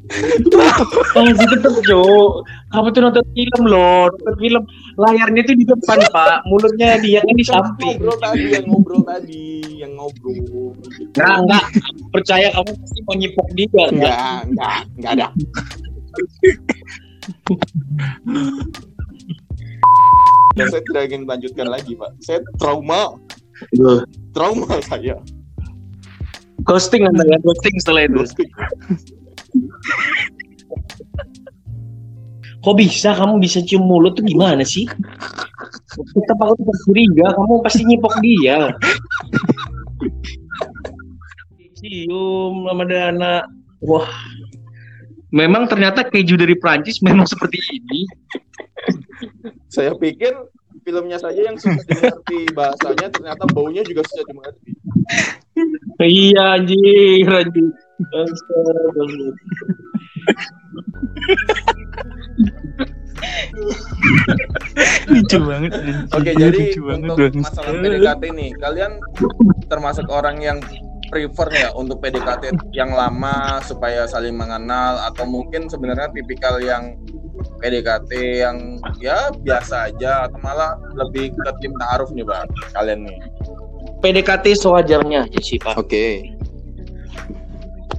Oh, 1.17 1.25
gitu 1.25 1.69
tuh. 1.81 2.45
Kamu 2.69 2.93
tuh 2.93 3.01
nonton 3.01 3.25
film 3.33 3.63
loh, 3.65 4.13
nonton 4.13 4.35
film 4.37 4.63
layarnya 5.01 5.41
tuh 5.49 5.57
di 5.57 5.65
depan, 5.65 5.99
Pak. 6.13 6.45
Mulutnya 6.49 7.01
dia 7.01 7.25
kan 7.25 7.33
di 7.37 7.45
samping. 7.45 7.97
ngobrol 7.97 8.17
tadi 8.21 8.45
yang 8.53 8.65
ngobrol 8.69 9.03
tadi 9.05 9.45
yang 9.81 9.93
ngobrol. 9.97 10.77
Enggak, 11.17 11.37
enggak. 11.49 11.65
Percaya 12.13 12.49
kamu 12.53 12.73
pasti 12.77 13.01
mau 13.09 13.15
nyipok 13.17 13.49
dia. 13.57 13.67
Enggak. 13.69 13.89
Enggak, 13.89 14.37
enggak, 14.45 14.77
enggak 15.01 15.13
ada. 15.17 15.29
Dan 20.53 20.67
saya 20.69 20.83
tidak 20.85 21.03
ingin 21.09 21.23
melanjutkan 21.25 21.67
lagi, 21.69 21.97
Pak. 21.97 22.11
Saya 22.21 22.39
trauma, 22.61 23.17
trauma 24.37 24.77
saya. 24.85 25.17
Ghosting 26.63 27.09
anda 27.09 27.25
ya, 27.27 27.39
ghosting 27.43 27.75
setelah 27.81 28.07
itu. 28.07 28.23
Kok 32.63 32.79
bisa 32.79 33.11
kamu 33.19 33.43
bisa 33.43 33.59
cium 33.67 33.83
mulut 33.83 34.15
tuh 34.15 34.23
gimana 34.23 34.63
sih? 34.63 34.87
Tetap 35.93 36.39
aku 36.39 36.55
tetap 36.63 36.79
curiga, 36.87 37.27
kamu 37.35 37.53
pasti 37.67 37.83
nyipok 37.83 38.15
dia. 38.23 38.71
Cium 41.83 42.63
sama 42.71 42.85
Dana. 42.87 43.43
Wah. 43.83 44.07
Memang 45.33 45.67
ternyata 45.67 46.07
keju 46.07 46.37
dari 46.39 46.55
Prancis 46.55 47.03
memang 47.03 47.27
seperti 47.27 47.59
ini. 47.73 48.05
Saya 49.73 49.97
pikir 49.97 50.37
filmnya 50.85 51.17
saja 51.17 51.41
yang 51.49 51.57
susah 51.57 51.81
dimengerti 51.89 52.41
bahasanya 52.53 53.09
ternyata 53.09 53.45
baunya 53.57 53.81
juga 53.89 54.05
susah 54.05 54.25
dimengerti. 54.29 54.71
Iya 56.03 56.45
anjir, 56.61 57.25
anjir. 57.25 57.69
Astaga. 58.13 59.05
lucu 65.09 65.39
banget 65.41 65.71
anjing. 65.73 65.99
Oke, 66.13 66.31
jadi 66.37 66.63
banget 66.77 67.09
untuk 67.17 67.33
masalah 67.41 67.73
PDKT 67.73 68.23
nih, 68.35 68.51
kalian 68.61 68.93
termasuk 69.73 70.07
orang 70.13 70.37
yang 70.43 70.59
prefer 71.13 71.49
ya 71.53 71.69
untuk 71.77 72.01
PDKT 72.01 72.57
yang 72.73 72.97
lama 72.97 73.61
supaya 73.65 74.09
saling 74.09 74.33
mengenal 74.33 74.97
atau 75.13 75.29
mungkin 75.29 75.69
sebenarnya 75.69 76.09
tipikal 76.13 76.57
yang 76.59 76.97
PDKT 77.63 78.11
yang 78.45 78.79
ya 79.01 79.33
biasa 79.33 79.93
aja 79.93 80.29
atau 80.29 80.39
malah 80.43 80.77
lebih 80.99 81.33
ke 81.33 81.51
tim 81.63 81.73
ta'aruf 81.79 82.11
nih 82.13 82.27
bang 82.27 82.49
kalian 82.77 83.09
nih. 83.09 83.19
PDKT 84.03 84.59
sewajarnya 84.59 85.31
aja 85.31 85.41
sih 85.41 85.59
Pak. 85.63 85.79
Oke. 85.79 86.27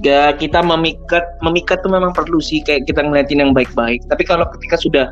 Ya, 0.04 0.36
kita 0.36 0.60
memikat, 0.60 1.24
memikat 1.40 1.80
tuh 1.80 1.88
memang 1.88 2.12
perlu 2.12 2.36
sih 2.36 2.60
kayak 2.60 2.84
kita 2.84 3.00
ngeliatin 3.00 3.40
yang 3.40 3.56
baik-baik. 3.56 4.04
Tapi 4.12 4.20
kalau 4.28 4.44
ketika 4.52 4.76
sudah 4.76 5.06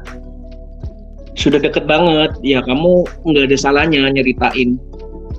sudah 1.32 1.56
deket 1.56 1.88
banget, 1.88 2.36
ya 2.44 2.60
kamu 2.60 3.08
nggak 3.24 3.48
ada 3.48 3.56
salahnya 3.56 4.12
nyeritain. 4.12 4.76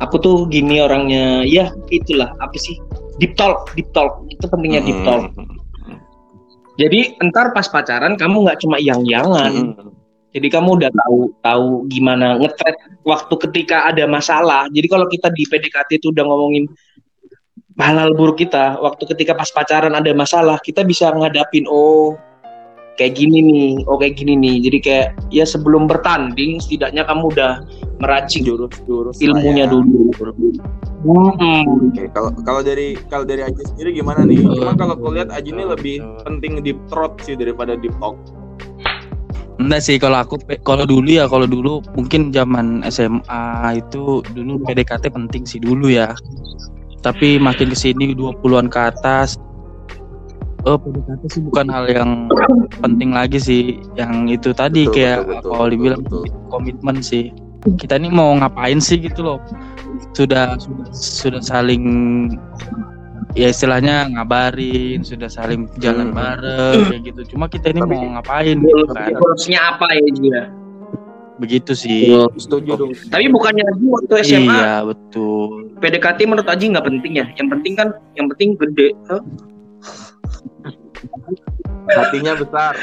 Aku 0.02 0.18
tuh 0.18 0.50
gini 0.50 0.82
orangnya, 0.82 1.46
ya 1.46 1.70
itulah 1.94 2.34
apa 2.42 2.58
sih 2.58 2.74
deep 3.22 3.38
talk, 3.38 3.70
deep 3.78 3.86
talk 3.94 4.26
itu 4.34 4.42
pentingnya 4.50 4.82
deep 4.82 4.98
talk. 5.06 5.30
Jadi 6.74 7.22
entar 7.22 7.54
pas 7.54 7.70
pacaran 7.70 8.18
kamu 8.18 8.50
nggak 8.50 8.60
cuma 8.66 8.82
yang-yangan, 8.82 9.78
Hmm. 9.78 9.94
jadi 10.34 10.48
kamu 10.50 10.82
udah 10.82 10.90
tahu 10.90 11.20
tahu 11.38 11.68
gimana 11.86 12.42
ngetret 12.42 12.74
waktu 13.06 13.34
ketika 13.50 13.94
ada 13.94 14.10
masalah. 14.10 14.66
Jadi 14.74 14.88
kalau 14.90 15.06
kita 15.06 15.30
di 15.30 15.46
PDKT 15.46 16.02
itu 16.02 16.10
udah 16.10 16.26
ngomongin 16.26 16.66
halal 17.78 18.18
buruk 18.18 18.42
kita, 18.42 18.82
waktu 18.82 19.04
ketika 19.14 19.38
pas 19.38 19.54
pacaran 19.54 19.94
ada 19.94 20.12
masalah, 20.18 20.58
kita 20.58 20.82
bisa 20.82 21.14
ngadapin 21.14 21.70
oh 21.70 22.18
kayak 22.98 23.18
gini 23.18 23.40
nih, 23.42 23.70
oh 23.90 23.98
kayak 23.98 24.16
gini 24.20 24.34
nih. 24.38 24.56
Jadi 24.70 24.78
kayak 24.82 25.08
ya 25.34 25.46
sebelum 25.46 25.90
bertanding 25.90 26.62
setidaknya 26.62 27.04
kamu 27.06 27.34
udah 27.34 27.66
meracik 28.02 28.46
Jurus-jurus 28.46 29.18
ilmunya 29.24 29.66
lah 29.66 29.72
ya. 29.72 29.74
dulu. 29.74 30.14
Hmm. 31.04 31.92
Oke, 31.92 32.08
kalau 32.16 32.32
kalau 32.48 32.62
dari 32.64 32.96
kalau 33.12 33.28
dari 33.28 33.44
Aji 33.44 33.64
sendiri 33.76 33.92
gimana 33.92 34.24
nih? 34.24 34.40
Cuma 34.40 34.74
kalau 34.76 34.96
aku 34.96 35.12
lihat 35.16 35.30
Aji 35.36 35.52
ini 35.52 35.64
lebih 35.68 35.96
penting 36.24 36.64
deep 36.64 36.80
throat 36.88 37.20
sih 37.24 37.36
daripada 37.36 37.76
deep 37.76 37.94
talk. 38.00 38.16
Enggak 39.62 39.82
sih 39.86 40.02
kalau 40.02 40.24
aku 40.24 40.40
kalau 40.66 40.88
dulu 40.88 41.08
ya 41.08 41.30
kalau 41.30 41.46
dulu 41.46 41.84
mungkin 41.94 42.34
zaman 42.34 42.82
SMA 42.90 43.44
itu 43.78 44.26
dulu 44.34 44.64
PDKT 44.66 45.14
penting 45.14 45.44
sih 45.46 45.60
dulu 45.62 45.92
ya. 45.92 46.16
Tapi 47.04 47.36
makin 47.36 47.76
ke 47.76 47.78
sini 47.78 48.16
20-an 48.16 48.72
ke 48.72 48.80
atas 48.80 49.36
Oh, 50.64 50.80
PDKT 50.80 51.22
sih 51.28 51.42
bukan 51.44 51.68
hal 51.68 51.86
yang 51.88 52.32
penting 52.80 53.12
lagi 53.12 53.36
sih. 53.36 53.64
Yang 53.94 54.40
itu 54.40 54.50
tadi 54.56 54.88
Betul, 54.88 54.96
kayak 54.96 55.20
betul, 55.20 55.28
betul, 55.28 55.44
kalau 55.44 55.60
betul, 55.60 55.74
dibilang 55.76 56.02
betul. 56.02 56.24
komitmen 56.48 56.98
sih. 57.00 57.26
Kita 57.76 57.96
ini 57.96 58.08
mau 58.08 58.32
ngapain 58.34 58.80
sih 58.80 58.96
gitu 58.98 59.24
loh. 59.24 59.40
Sudah 60.12 60.56
sudah 60.56 60.88
sudah 60.92 61.42
saling 61.44 61.84
ya 63.34 63.50
istilahnya 63.50 64.08
ngabarin, 64.10 65.02
sudah 65.02 65.28
saling 65.28 65.68
jalan 65.80 66.12
Hmm. 66.12 66.18
bareng 66.18 66.80
kayak 66.88 67.02
gitu. 67.08 67.22
Cuma 67.36 67.46
kita 67.48 67.72
ini 67.72 67.84
Tapi- 67.84 67.92
mau 67.94 68.04
ngapain 68.16 68.56
gitu 68.60 68.86
kan. 68.90 69.10
Goalsnya 69.12 69.60
apa 69.68 69.86
ya 69.92 70.08
dia? 70.16 70.42
Begitu 71.34 71.72
sih. 71.74 72.14
Setuju 72.38 72.78
dong. 72.78 72.92
Tapi 73.10 73.26
bukannya 73.28 73.64
Aji 73.66 73.86
waktu 73.90 74.14
SMA 74.22 74.54
Iya, 74.54 74.76
betul. 74.86 75.76
PDKT 75.82 76.24
menurut 76.24 76.48
Aji 76.48 76.72
nggak 76.72 76.86
penting 76.86 77.20
ya. 77.20 77.26
Yang 77.36 77.48
penting 77.58 77.74
kan 77.76 77.88
yang 78.16 78.28
penting 78.32 78.56
gede. 78.56 78.96
Hah? 79.12 79.20
Hatinya 81.92 82.34
besar. 82.40 82.74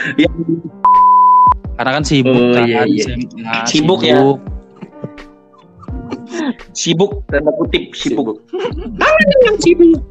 Karena 1.80 1.90
kan 1.96 2.04
sibuk 2.04 2.36
Oh, 2.36 2.52
kan, 2.52 2.68
iya, 2.68 2.84
iya. 2.84 3.16
Sibuk 3.64 4.00
ya. 4.04 4.20
Sibuk 6.76 7.24
tanda 7.32 7.50
kutip 7.56 7.96
sibuk. 7.96 8.44
yang 9.48 9.56
sibuk. 9.56 10.04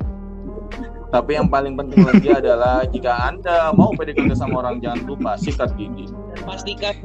Tapi 1.10 1.42
yang 1.42 1.50
paling 1.50 1.74
penting 1.74 2.06
lagi 2.06 2.30
adalah 2.30 2.86
jika 2.86 3.34
Anda 3.34 3.74
mau 3.74 3.90
PDKT 3.98 4.30
sama 4.38 4.62
orang 4.62 4.78
jangan 4.78 5.10
lupa 5.10 5.34
sikat 5.42 5.74
gigi. 5.74 6.06
Pastikan 6.46 7.02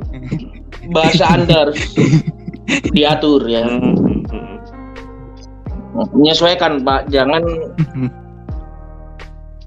bahasa 0.93 1.25
Anda 1.33 1.69
harus 1.69 1.81
diatur 2.93 3.49
ya. 3.49 3.65
Menyesuaikan 6.13 6.85
Pak, 6.85 7.09
jangan 7.09 7.41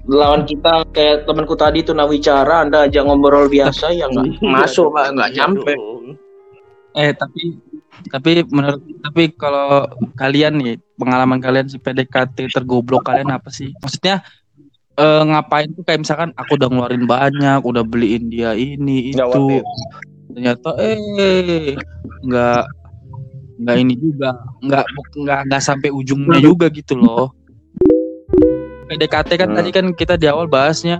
lawan 0.08 0.48
kita 0.48 0.88
kayak 0.96 1.28
temanku 1.28 1.52
tadi 1.52 1.84
tuh 1.84 1.92
wicara 2.08 2.64
Anda 2.64 2.88
ajak 2.88 3.04
ngobrol 3.04 3.52
biasa 3.52 3.92
ya 3.92 4.08
nggak 4.08 4.40
masuk 4.56 4.88
Pak, 4.96 5.12
nggak 5.12 5.30
nyampe. 5.36 5.72
Eh, 6.96 7.12
tapi 7.12 7.60
tapi 8.08 8.30
menurut 8.48 8.80
tapi 9.04 9.22
kalau 9.36 9.84
kalian 10.16 10.56
nih 10.58 10.74
pengalaman 10.96 11.38
kalian 11.38 11.68
si 11.68 11.76
PDKT 11.76 12.48
tergoblok 12.48 13.04
kalian 13.04 13.28
apa 13.28 13.52
sih? 13.52 13.68
Maksudnya 13.84 14.24
eh, 14.96 15.22
ngapain 15.28 15.68
tuh 15.76 15.84
kayak 15.84 16.00
misalkan 16.00 16.30
aku 16.34 16.56
udah 16.56 16.68
ngeluarin 16.72 17.04
banyak, 17.04 17.60
udah 17.60 17.84
beliin 17.84 18.32
dia 18.32 18.56
ini 18.56 19.12
Nggak 19.12 19.28
itu. 19.28 19.44
Ternyata 20.32 20.70
eh 20.80 21.76
nggak 22.24 22.62
nggak 23.58 23.76
ini 23.76 23.94
juga 23.98 24.30
nggak 24.62 24.86
nggak 25.18 25.40
nggak 25.50 25.62
sampai 25.62 25.90
ujungnya 25.90 26.38
juga 26.38 26.70
gitu 26.70 26.94
loh 26.94 27.34
PDKT 28.88 29.30
kan 29.36 29.48
Hmm. 29.48 29.56
tadi 29.56 29.70
kan 29.70 29.86
kita 29.92 30.14
di 30.14 30.26
awal 30.26 30.44
bahasnya 30.44 30.96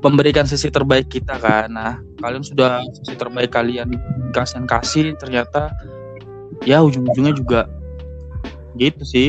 memberikan 0.00 0.42
sisi 0.42 0.66
terbaik 0.66 1.06
kita 1.06 1.36
kan 1.36 1.68
nah 1.68 1.94
kalian 2.18 2.40
sudah 2.40 2.82
sisi 2.92 3.14
terbaik 3.14 3.50
kalian 3.50 3.94
kasihan 4.30 4.64
kasih 4.64 5.14
ternyata 5.14 5.70
ya 6.62 6.78
ujung-ujungnya 6.80 7.32
juga 7.32 7.66
gitu 8.74 9.02
sih 9.02 9.28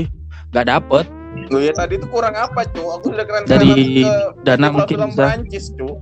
nggak 0.52 0.68
dapet 0.68 1.06
Loh 1.46 1.60
ya 1.60 1.74
tadi 1.74 1.98
itu 1.98 2.06
kurang 2.08 2.38
apa, 2.38 2.62
cu? 2.64 2.94
Aku 2.94 3.10
udah 3.10 3.26
keren 3.26 3.44
Dari 3.44 4.06
dana 4.44 4.70
film 4.70 4.78
mungkin 4.78 4.98
bisa 5.04 5.18
Prancis, 5.18 5.66
cu. 5.74 5.98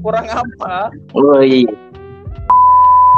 Kurang 0.00 0.24
apa? 0.26 0.88
Oh 1.12 1.36
iya. 1.38 1.68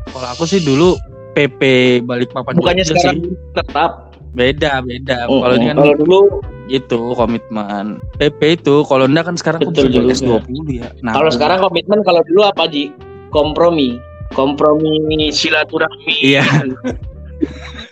kalau 0.05 0.29
aku 0.29 0.45
sih 0.45 0.59
dulu 0.59 0.99
PP 1.33 1.63
balik 2.03 2.29
papan 2.29 2.59
Bukannya 2.59 2.83
sekarang 2.83 3.23
sih 3.23 3.31
tetap. 3.55 4.11
beda 4.33 4.83
beda 4.83 5.31
Oh, 5.31 5.41
kalau 5.41 5.55
ini 5.55 5.67
kan 5.67 5.77
kalau 5.79 5.95
dulu 5.97 6.21
itu 6.71 7.01
komitmen 7.19 7.99
PP 8.21 8.63
itu 8.63 8.87
kalau 8.87 9.07
enggak 9.11 9.31
kan 9.33 9.37
sekarang 9.39 9.61
Betul 9.67 9.91
kan 9.91 10.15
juga. 10.15 10.43
20 10.47 10.79
ya 10.79 10.89
nah 11.03 11.13
kalau 11.17 11.31
sekarang 11.33 11.59
komitmen 11.63 12.01
kalau 12.07 12.23
dulu 12.29 12.47
apa 12.47 12.69
Ji? 12.71 12.93
Kompromi. 13.33 13.97
Kompromi 14.37 15.29
silaturahmi. 15.33 16.15
iya 16.21 16.45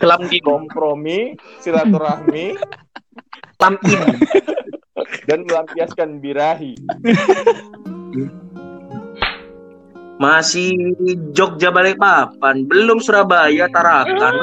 Kelam 0.00 0.24
di 0.30 0.40
Kompromi, 0.40 1.36
silaturahmi, 1.60 2.56
Lampin. 3.60 4.00
dan 5.28 5.44
melampiaskan 5.44 6.22
birahi. 6.22 6.72
Masih 10.20 10.72
Jogja 11.32 11.72
Balikpapan, 11.72 12.68
belum 12.68 13.00
Surabaya 13.00 13.68
Tarakan. 13.72 14.34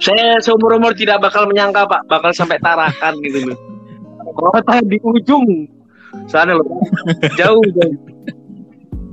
Saya 0.00 0.40
seumur 0.42 0.74
umur 0.80 0.96
tidak 0.96 1.22
bakal 1.22 1.46
menyangka 1.46 1.86
Pak, 1.86 2.08
bakal 2.10 2.34
sampai 2.34 2.58
Tarakan 2.58 3.20
gitu 3.22 3.52
loh. 3.52 3.58
Kota 4.34 4.80
di 4.82 4.98
ujung 5.04 5.68
sana 6.26 6.56
loh, 6.56 6.66
jauh 7.38 7.62
jauh. 7.62 7.96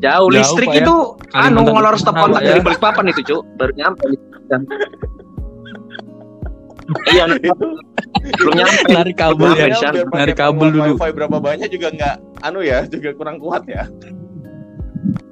Jauh, 0.01 0.33
listrik 0.33 0.73
ya. 0.73 0.81
itu 0.81 1.13
anu 1.37 1.61
Kalimantan 1.61 1.73
ngolor 1.77 1.93
stop 2.01 2.17
kontak 2.17 2.41
Pak, 2.41 2.49
dari 2.49 2.57
ya. 2.57 2.65
Balikpapan 2.65 3.05
itu, 3.13 3.21
Cuk. 3.21 3.45
Baru 3.61 3.69
nyampe. 3.77 4.01
Iya, 7.13 7.29
belum 8.41 8.53
nyampe. 8.57 8.91
narik 8.91 9.15
kabel 9.15 9.51
ya 9.55 9.67
narik 10.11 10.35
kabel 10.37 10.67
dulu 10.69 10.99
wifi 10.99 11.11
berapa 11.15 11.37
banyak 11.39 11.69
juga 11.71 11.87
nggak 11.93 12.15
anu 12.43 12.59
ya 12.61 12.85
juga 12.87 13.15
kurang 13.15 13.39
kuat 13.41 13.65
ya 13.65 13.87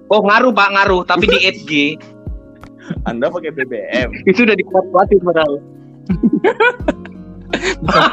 Oh 0.09 0.25
ngaruh 0.25 0.49
pak 0.49 0.69
ngaruh 0.73 1.05
tapi 1.05 1.29
di 1.29 1.37
8G 1.37 1.71
anda 3.03 3.27
pakai 3.27 3.51
BBM 3.51 4.09
itu 4.29 4.39
udah 4.41 4.55
dikuat-kuatin 4.55 5.19
padahal. 5.21 5.55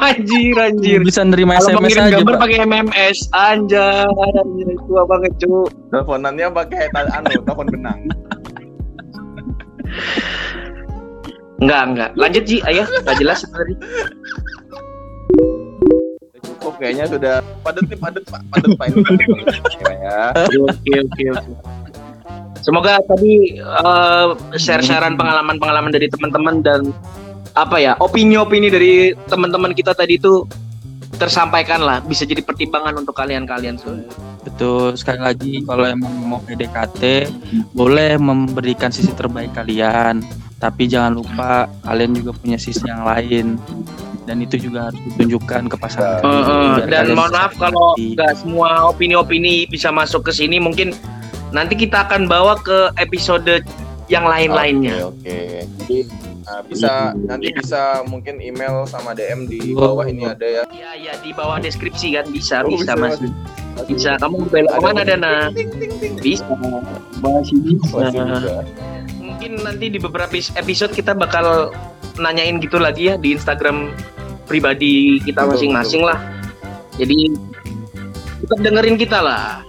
anjir 0.01 0.55
anjir. 0.55 0.99
bisa 1.01 1.21
nerima 1.21 1.55
Kalau 1.57 1.77
SMS 1.79 1.93
aja 1.95 2.09
gambar 2.15 2.35
Pak. 2.35 2.41
pakai 2.41 2.57
MMS 2.63 3.17
anjir 3.31 4.07
anjir 4.33 4.67
tua 4.83 5.03
banget 5.05 5.31
cu. 5.39 5.67
teleponannya 5.89 6.47
pakai 6.51 6.89
anu 6.91 7.41
telepon 7.41 7.67
benang 7.69 7.99
Enggak 11.57 11.81
enggak. 11.89 12.09
Lanjut 12.13 12.43
Ji, 12.45 12.61
ayah. 12.65 12.85
Enggak 12.85 13.17
jelas 13.17 13.41
tadi. 13.41 13.73
cukup 16.37 16.73
kayaknya 16.77 17.05
sudah 17.07 17.35
padat 17.63 17.87
nih 17.87 17.97
padat 17.97 18.23
pak 18.27 18.41
padat 18.51 18.69
pak 18.75 18.85
ini 18.91 19.01
ya 20.03 20.21
Oke 20.35 20.91
oke 20.99 21.23
oke. 21.31 21.51
Semoga 22.67 22.99
tadi 22.99 23.55
eh, 23.63 24.27
share-sharean 24.59 25.15
pengalaman-pengalaman 25.15 25.87
dari 25.87 26.11
teman-teman 26.11 26.59
dan 26.59 26.91
apa 27.55 27.79
ya 27.79 27.95
opini-opini 28.03 28.67
dari 28.67 29.15
teman-teman 29.31 29.71
kita 29.71 29.95
tadi 29.95 30.19
itu 30.19 30.43
tersampaikan 31.15 31.79
lah. 31.79 32.03
Bisa 32.03 32.27
jadi 32.27 32.43
pertimbangan 32.43 32.99
untuk 32.99 33.15
kalian-kalian 33.15 33.79
semua. 33.79 34.03
betul. 34.43 34.99
Sekali 34.99 35.19
lagi 35.23 35.53
kalau 35.63 35.87
emang 35.87 36.11
mau 36.27 36.43
PDKT 36.43 37.31
boleh 37.71 38.19
memberikan 38.19 38.91
sisi 38.91 39.15
terbaik 39.15 39.55
kalian. 39.55 40.19
Tapi 40.59 40.91
jangan 40.91 41.23
lupa 41.23 41.71
kalian 41.87 42.19
juga 42.19 42.35
punya 42.35 42.59
sisi 42.59 42.83
yang 42.83 43.07
lain. 43.07 43.55
Dan 44.27 44.43
itu 44.43 44.59
juga 44.59 44.91
harus 44.91 44.99
ditunjukkan 45.07 45.71
ke 45.71 45.75
pasangan. 45.79 46.19
Heeh, 46.19 46.83
Biar 46.83 47.07
dan 47.07 47.15
mohon 47.15 47.31
maaf 47.31 47.55
kalau 47.55 47.95
nggak 47.95 48.43
semua 48.43 48.91
opini-opini 48.91 49.63
bisa 49.71 49.87
masuk 49.87 50.27
ke 50.27 50.35
sini. 50.35 50.59
Mungkin 50.59 50.91
nanti 51.51 51.73
kita 51.79 52.07
akan 52.07 52.27
bawa 52.27 52.59
ke 52.59 52.91
episode 52.99 53.63
yang 54.07 54.23
lain-lainnya. 54.23 55.11
Oke, 55.11 55.27
oke. 55.27 55.39
Jadi 55.83 55.97
nah, 56.47 56.61
bisa 56.63 56.91
nanti 57.27 57.51
bisa 57.51 57.81
mungkin 58.07 58.39
email 58.39 58.87
sama 58.87 59.11
DM 59.11 59.47
di 59.51 59.75
bawah 59.75 60.07
ini 60.07 60.23
ada 60.23 60.47
ya. 60.47 60.63
Iya 60.71 60.91
iya 60.95 61.13
di 61.19 61.35
bawah 61.35 61.59
deskripsi 61.59 62.15
kan 62.15 62.25
bisa 62.31 62.63
Oh, 62.63 62.71
bisa 62.71 62.95
bisa, 62.95 63.03
masih 63.19 63.29
bisa 63.85 64.11
kamu 64.17 64.47
belok 64.49 64.71
Ada 64.73 64.79
ke 64.79 64.81
mana 64.81 65.01
apa? 65.03 65.11
Dana 65.11 65.33
Ting, 65.51 65.69
ting, 65.75 65.93
ting. 65.99 66.13
bisa. 66.23 66.47
Mungkin 69.19 69.51
nanti 69.61 69.85
di 69.91 69.99
beberapa 69.99 70.33
episode 70.33 70.95
kita 70.95 71.13
bakal 71.13 71.69
nanyain 72.17 72.57
gitu 72.57 72.81
lagi 72.81 73.13
ya 73.13 73.15
di 73.19 73.35
Instagram 73.35 73.93
pribadi 74.47 75.19
kita 75.21 75.43
masing-masing 75.43 76.01
lah. 76.01 76.17
Jadi 76.95 77.35
tetap 78.41 78.59
dengerin 78.63 78.95
kita 78.95 79.19
lah. 79.19 79.66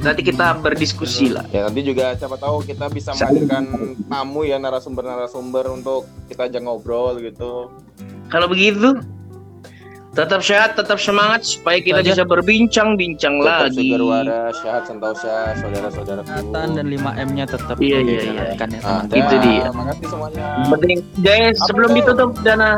Nanti 0.00 0.22
kita 0.22 0.56
berdiskusi 0.56 1.28
lah. 1.28 1.44
Ya 1.46 1.62
nanti 1.62 1.80
juga 1.82 2.12
siapa 2.14 2.34
tahu 2.34 2.64
kita 2.64 2.88
bisa 2.88 3.12
menghadirkan 3.12 3.64
tamu 4.02 4.42
ya 4.42 4.56
narasumber-narasumber 4.56 5.68
untuk 5.70 6.08
kita 6.26 6.46
aja 6.46 6.58
ngobrol 6.58 7.20
gitu. 7.20 7.68
Kalau 8.26 8.46
begitu, 8.46 8.96
tetap 10.10 10.40
sehat, 10.40 10.74
tetap 10.74 10.96
semangat 10.96 11.44
supaya 11.44 11.78
kita 11.78 12.00
aja. 12.00 12.10
bisa 12.12 12.24
berbincang-bincang 12.24 13.34
Tetap 13.36 13.60
lagi. 13.68 13.86
segar 13.86 14.02
waras, 14.02 14.54
sehat 14.56 14.82
sentosa, 14.84 15.34
saudara-saudaraku. 15.54 16.24
kesehatan 16.24 16.68
dan 16.72 16.86
5M-nya 16.88 17.44
tetap 17.44 17.76
Iya, 17.76 17.98
iya, 18.00 18.20
iya. 18.22 18.42
ya 18.48 18.54
Ah, 18.80 19.04
teman-teman. 19.04 19.18
Itu 19.18 19.34
dia. 19.38 19.66
Makasih 19.70 20.06
semuanya. 20.08 20.46
Penting, 20.66 20.98
guys, 21.20 21.56
Apa 21.56 21.66
sebelum 21.66 21.90
itu? 21.90 21.98
ditutup 22.00 22.30
Dana, 22.40 22.70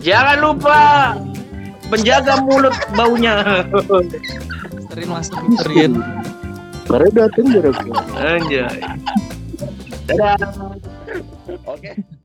jangan 0.00 0.36
lupa 0.38 0.78
menjaga 1.88 2.34
mulut 2.40 2.76
baunya. 2.92 3.34
Terin 4.90 5.08
masuk 5.08 5.38
terin. 5.62 5.92
Baru 6.90 7.06
datang 7.14 7.46
Anjay. 8.18 8.82
Dadah. 10.10 10.34
Oke. 11.70 12.19